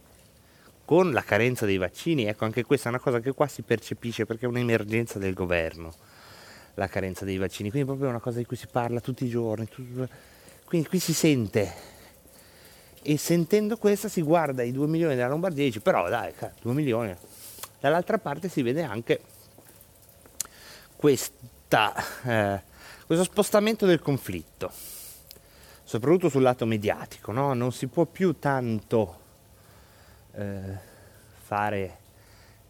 Con 0.83 1.13
la 1.13 1.21
carenza 1.21 1.65
dei 1.65 1.77
vaccini, 1.77 2.25
ecco 2.25 2.43
anche 2.43 2.63
questa 2.63 2.87
è 2.87 2.91
una 2.91 2.99
cosa 2.99 3.21
che 3.21 3.31
qua 3.31 3.47
si 3.47 3.61
percepisce 3.61 4.25
perché 4.25 4.45
è 4.45 4.49
un'emergenza 4.49 5.19
del 5.19 5.33
governo, 5.33 5.93
la 6.73 6.87
carenza 6.87 7.23
dei 7.23 7.37
vaccini, 7.37 7.69
quindi 7.69 7.87
proprio 7.87 8.09
una 8.09 8.19
cosa 8.19 8.39
di 8.39 8.45
cui 8.45 8.57
si 8.57 8.67
parla 8.69 8.99
tutti 8.99 9.23
i 9.23 9.29
giorni, 9.29 9.69
quindi 10.65 10.87
qui 10.89 10.99
si 10.99 11.13
sente. 11.13 11.91
E 13.01 13.17
sentendo 13.17 13.77
questa 13.77 14.09
si 14.09 14.21
guarda 14.21 14.63
i 14.63 14.73
2 14.73 14.85
milioni 14.87 15.15
della 15.15 15.29
Lombardia 15.29 15.63
e 15.63 15.67
dice 15.67 15.79
però 15.79 16.09
dai 16.09 16.33
2 16.61 16.73
milioni 16.73 17.15
dall'altra 17.79 18.17
parte 18.17 18.49
si 18.49 18.61
vede 18.61 18.83
anche 18.83 19.21
questa, 21.03 21.93
eh, 22.23 22.61
questo 23.05 23.25
spostamento 23.25 23.85
del 23.85 23.99
conflitto 23.99 24.71
soprattutto 25.83 26.29
sul 26.29 26.43
lato 26.43 26.65
mediatico 26.65 27.33
no? 27.33 27.53
non 27.53 27.73
si 27.73 27.87
può 27.87 28.05
più 28.05 28.39
tanto 28.39 29.19
eh, 30.33 30.77
fare 31.43 31.97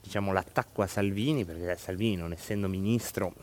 diciamo, 0.01 0.33
l'attacco 0.33 0.81
a 0.81 0.87
Salvini 0.87 1.45
perché 1.45 1.77
Salvini 1.77 2.15
non 2.15 2.31
essendo 2.31 2.67
ministro 2.67 3.33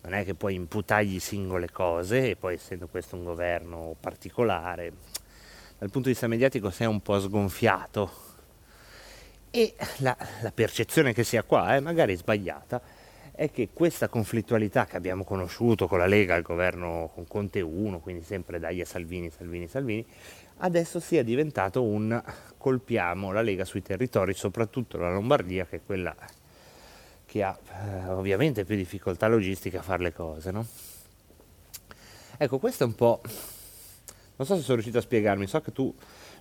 non 0.00 0.14
è 0.14 0.24
che 0.24 0.32
puoi 0.32 0.54
imputargli 0.54 1.20
singole 1.20 1.70
cose 1.70 2.30
e 2.30 2.36
poi 2.36 2.54
essendo 2.54 2.86
questo 2.86 3.16
un 3.16 3.24
governo 3.24 3.96
particolare 4.00 4.92
dal 5.76 5.90
punto 5.90 6.08
di 6.08 6.12
vista 6.12 6.26
mediatico 6.26 6.70
si 6.70 6.84
è 6.84 6.86
un 6.86 7.02
po' 7.02 7.20
sgonfiato 7.20 8.28
e 9.50 9.74
la, 9.98 10.16
la 10.40 10.52
percezione 10.52 11.12
che 11.12 11.24
sia 11.24 11.42
qua, 11.42 11.74
eh, 11.74 11.80
magari 11.80 12.14
sbagliata, 12.14 12.80
è 13.40 13.50
che 13.50 13.70
questa 13.72 14.10
conflittualità 14.10 14.84
che 14.84 14.98
abbiamo 14.98 15.24
conosciuto 15.24 15.86
con 15.86 15.96
la 15.96 16.04
Lega, 16.04 16.36
il 16.36 16.42
governo 16.42 17.10
con 17.14 17.26
Conte 17.26 17.62
1, 17.62 18.00
quindi 18.00 18.22
sempre 18.22 18.58
dagli 18.58 18.82
a 18.82 18.84
Salvini, 18.84 19.30
Salvini, 19.30 19.66
Salvini, 19.66 20.06
adesso 20.58 21.00
sia 21.00 21.22
diventato 21.22 21.82
un 21.82 22.22
colpiamo 22.58 23.32
la 23.32 23.40
Lega 23.40 23.64
sui 23.64 23.80
territori, 23.80 24.34
soprattutto 24.34 24.98
la 24.98 25.10
Lombardia, 25.10 25.64
che 25.64 25.76
è 25.76 25.80
quella 25.86 26.14
che 27.24 27.42
ha 27.42 27.58
eh, 27.82 28.08
ovviamente 28.08 28.66
più 28.66 28.76
difficoltà 28.76 29.26
logistiche 29.26 29.78
a 29.78 29.82
fare 29.82 30.02
le 30.02 30.12
cose. 30.12 30.50
No? 30.50 30.66
Ecco, 32.36 32.58
questo 32.58 32.84
è 32.84 32.86
un 32.86 32.94
po' 32.94 33.22
Non 34.40 34.48
so 34.48 34.56
se 34.56 34.62
sono 34.62 34.76
riuscito 34.76 34.96
a 34.96 35.02
spiegarmi, 35.02 35.46
so 35.46 35.60
che 35.60 35.70
tu 35.70 35.94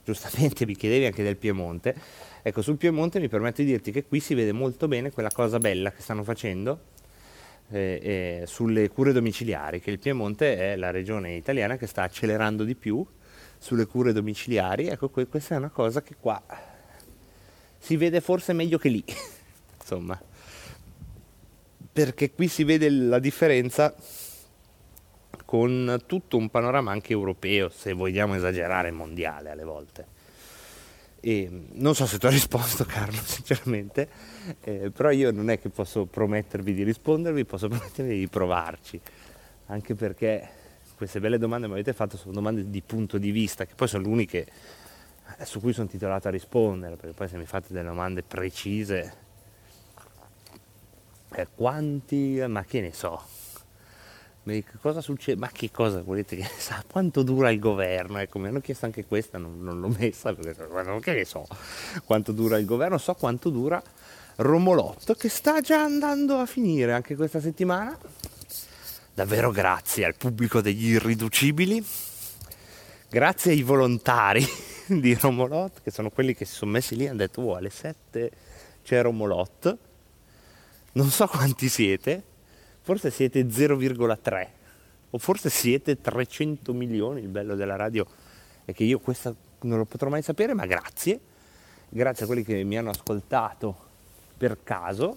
giustamente 0.10 0.66
mi 0.66 0.76
chiedevi 0.76 1.06
anche 1.06 1.22
del 1.22 1.38
Piemonte. 1.38 1.96
Ecco, 2.42 2.64
sul 2.64 2.78
Piemonte 2.78 3.20
mi 3.20 3.28
permetto 3.28 3.62
di 3.62 3.68
dirti 3.68 3.92
che 3.92 4.06
qui 4.06 4.20
si 4.20 4.34
vede 4.34 4.52
molto 4.52 4.88
bene 4.88 5.12
quella 5.12 5.30
cosa 5.30 5.60
bella 5.60 5.92
che 5.92 6.02
stanno 6.02 6.24
facendo 6.24 6.80
eh, 7.70 8.00
eh, 8.42 8.48
sulle 8.48 8.90
cure 8.90 9.12
domiciliari, 9.14 9.80
che 9.80 9.92
il 9.92 10.00
Piemonte 10.00 10.58
è 10.58 10.76
la 10.76 10.90
regione 10.90 11.36
italiana 11.36 11.78
che 11.78 11.86
sta 11.86 12.04
accelerando 12.04 12.64
di 12.64 12.74
più 12.74 13.06
sulle 13.60 13.86
cure 13.86 14.14
domiciliari. 14.14 14.88
Ecco, 14.88 15.10
questa 15.10 15.54
è 15.54 15.58
una 15.58 15.70
cosa 15.70 16.02
che 16.02 16.16
qua 16.20 16.42
si 17.78 17.96
vede 17.96 18.20
forse 18.20 18.54
meglio 18.54 18.80
che 18.80 18.90
lì, 18.90 19.04
insomma, 19.80 20.20
perché 21.92 22.32
qui 22.32 22.48
si 22.48 22.64
vede 22.64 22.90
la 22.90 23.20
differenza 23.20 23.96
con 25.50 26.00
tutto 26.06 26.38
un 26.38 26.52
panorama 26.52 26.92
anche 26.92 27.12
europeo, 27.12 27.70
se 27.70 27.94
vogliamo 27.94 28.36
esagerare, 28.36 28.92
mondiale 28.92 29.50
alle 29.50 29.64
volte. 29.64 30.06
E 31.22 31.50
non 31.72 31.96
so 31.96 32.06
se 32.06 32.20
ti 32.20 32.28
ho 32.28 32.30
risposto 32.30 32.86
Carlo, 32.86 33.18
sinceramente, 33.20 34.10
eh, 34.62 34.92
però 34.92 35.10
io 35.10 35.32
non 35.32 35.50
è 35.50 35.60
che 35.60 35.70
posso 35.70 36.06
promettervi 36.06 36.72
di 36.72 36.84
rispondervi, 36.84 37.46
posso 37.46 37.68
promettervi 37.68 38.20
di 38.20 38.28
provarci, 38.28 39.02
anche 39.66 39.96
perché 39.96 40.48
queste 40.96 41.20
belle 41.20 41.40
domande 41.40 41.66
che 41.66 41.74
mi 41.74 41.80
avete 41.80 41.98
fatto 41.98 42.16
sono 42.16 42.32
domande 42.32 42.70
di 42.70 42.82
punto 42.84 43.18
di 43.18 43.32
vista, 43.32 43.66
che 43.66 43.74
poi 43.74 43.88
sono 43.88 44.04
le 44.04 44.10
uniche 44.10 44.48
su 45.46 45.60
cui 45.60 45.74
sono 45.74 45.88
titolato 45.88 46.28
a 46.28 46.32
rispondere, 46.32 46.96
perché 46.96 47.16
poi 47.16 47.28
se 47.28 47.38
mi 47.38 47.48
fate 47.48 47.74
delle 47.74 47.88
domande 47.88 48.22
precise, 48.22 49.14
eh, 51.32 51.48
quanti, 51.56 52.40
ma 52.48 52.64
che 52.66 52.82
ne 52.82 52.94
so, 52.94 53.39
cosa 54.82 55.02
succede, 55.02 55.40
ma 55.40 55.50
che 55.52 55.72
cosa 55.72 56.02
volete 56.02 56.36
che 56.36 56.48
sa, 56.58 56.84
quanto 56.90 57.24
dura 57.24 57.52
il 57.52 57.60
governo, 57.60 58.18
ecco, 58.20 58.40
mi 58.40 58.48
hanno 58.48 58.62
chiesto 58.62 58.86
anche 58.86 59.06
questa, 59.06 59.38
non, 59.38 59.62
non 59.62 59.80
l'ho 59.80 59.94
messa, 59.98 60.34
perché 60.34 60.66
non 60.84 61.00
che 61.00 61.14
ne 61.14 61.26
so, 61.26 61.48
quanto 62.06 62.32
dura 62.32 62.58
il 62.58 62.66
governo, 62.66 62.98
so 62.98 63.14
quanto 63.14 63.50
dura 63.50 63.82
Romolotto, 64.38 65.16
che 65.16 65.30
sta 65.30 65.60
già 65.60 65.82
andando 65.84 66.38
a 66.38 66.46
finire 66.46 66.94
anche 66.94 67.16
questa 67.16 67.42
settimana, 67.42 67.98
davvero 69.14 69.52
grazie 69.52 70.06
al 70.06 70.16
pubblico 70.16 70.62
degli 70.62 70.92
irriducibili, 70.92 71.86
grazie 73.10 73.52
ai 73.52 73.64
volontari 73.64 74.46
di 74.88 75.14
Romolot, 75.14 75.82
che 75.84 75.92
sono 75.92 76.10
quelli 76.10 76.34
che 76.34 76.46
si 76.46 76.54
sono 76.54 76.72
messi 76.72 76.96
lì 76.96 77.06
e 77.06 77.10
hanno 77.10 77.18
detto, 77.18 77.42
oh, 77.42 77.56
alle 77.56 77.70
7 77.70 78.32
c'è 78.84 79.02
Romolot, 79.02 79.78
non 80.94 81.10
so 81.10 81.28
quanti 81.28 81.68
siete, 81.68 82.24
forse 82.90 83.12
siete 83.12 83.44
0,3 83.44 84.48
o 85.12 85.18
forse 85.20 85.52
siete 85.52 86.02
300 86.02 86.74
milioni, 86.74 87.22
il 87.22 87.28
bello 87.28 87.54
della 87.54 87.76
radio 87.76 88.04
è 88.66 88.74
che 88.74 88.84
io 88.84 88.98
questa 88.98 89.32
non 89.62 89.78
lo 89.78 89.86
potrò 89.86 90.10
mai 90.10 90.24
sapere, 90.24 90.56
ma 90.56 90.66
grazie, 90.66 91.20
grazie 91.88 92.24
a 92.24 92.28
quelli 92.28 92.44
che 92.44 92.64
mi 92.64 92.80
hanno 92.80 92.90
ascoltato 92.90 93.78
per 94.36 94.58
caso, 94.64 95.16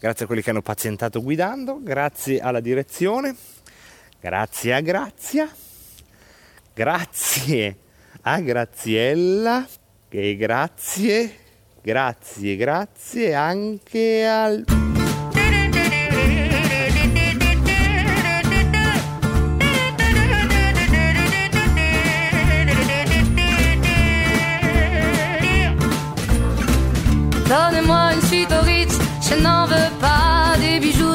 grazie 0.00 0.24
a 0.24 0.26
quelli 0.26 0.42
che 0.42 0.50
hanno 0.50 0.62
pazientato 0.62 1.22
guidando, 1.22 1.78
grazie 1.80 2.40
alla 2.40 2.58
direzione, 2.58 3.36
grazie 4.18 4.74
a 4.74 4.80
Grazia, 4.80 5.48
grazie 6.74 7.76
a 8.22 8.40
Graziella. 8.40 9.64
E 10.08 10.36
grazie, 10.36 11.36
grazie, 11.82 12.56
grazie 12.56 13.34
anche 13.34 14.26
al... 14.26 14.83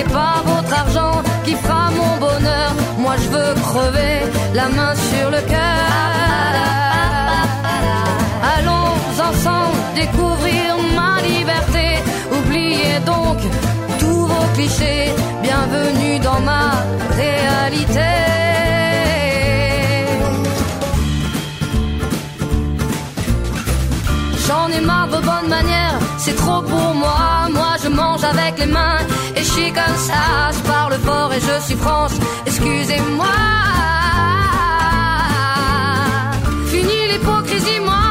N'est 0.00 0.12
pas 0.12 0.42
votre 0.44 0.72
argent 0.72 1.22
qui 1.44 1.54
fera 1.54 1.90
mon 1.90 2.12
bonheur. 2.26 2.70
Moi 2.98 3.14
je 3.22 3.28
veux 3.34 3.54
crever 3.68 4.16
la 4.54 4.68
main 4.68 4.94
sur 5.10 5.26
le 5.30 5.40
cœur. 5.54 5.88
Allons 8.54 8.92
ensemble 9.28 9.78
découvrir 9.94 10.68
ma 10.98 11.12
liberté. 11.32 11.86
Oubliez 12.38 12.98
donc 13.12 13.38
tous 13.98 14.22
vos 14.32 14.46
clichés. 14.54 15.12
Bienvenue 15.42 16.18
dans 16.28 16.40
ma 16.50 16.66
réalité. 17.22 18.10
J'en 24.46 24.68
ai 24.76 24.80
marre 24.80 25.08
de 25.08 25.20
bonnes 25.28 25.50
manières, 25.56 25.98
c'est 26.18 26.36
trop 26.36 26.62
pour 26.62 26.94
moi. 27.02 27.48
Moi 27.58 27.72
je 27.82 27.88
mange 27.88 28.24
avec 28.24 28.58
les 28.58 28.66
mains 28.66 29.00
suis 29.52 29.72
comme 29.72 29.96
ça. 29.96 30.50
Je 30.52 30.60
parle 30.70 30.94
fort 31.06 31.32
et 31.32 31.40
je 31.40 31.64
suis 31.66 31.76
France, 31.76 32.14
excusez-moi. 32.46 33.36
Fini 36.72 36.98
l'hypocrisie, 37.10 37.80
moi, 37.84 38.06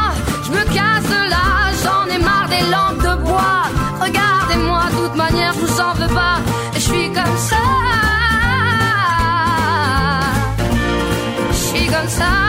je 0.45 0.51
me 0.51 0.63
casse 0.75 1.07
de 1.15 1.21
là. 1.33 1.45
J'en 1.83 2.05
ai 2.15 2.19
marre 2.29 2.49
des 2.49 2.65
lampes 2.73 3.03
de 3.07 3.13
bois. 3.23 3.63
Regardez-moi, 4.05 4.83
de 4.91 5.07
toute 5.07 5.15
manière, 5.15 5.53
je 5.53 5.59
vous 5.59 5.81
en 5.81 5.93
veux 5.93 6.13
pas. 6.13 6.37
Je 6.73 6.79
suis 6.79 7.07
comme 7.17 7.37
ça. 7.49 7.63
Je 11.51 11.55
suis 11.55 11.87
comme 11.87 12.09
ça. 12.09 12.48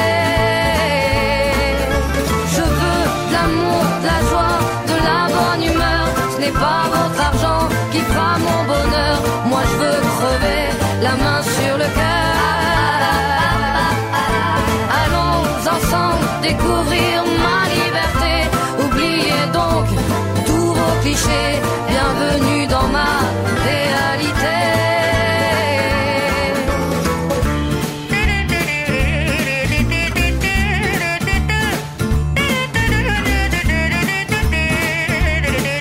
Clichés. 21.11 21.59
Bienvenue 21.89 22.67
dans 22.67 22.87
ma 22.87 23.19
réalité. 23.63 24.57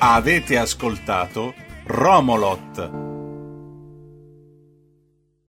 Avete 0.01 0.57
ascoltato 0.57 1.55
Romolot. 1.89 3.10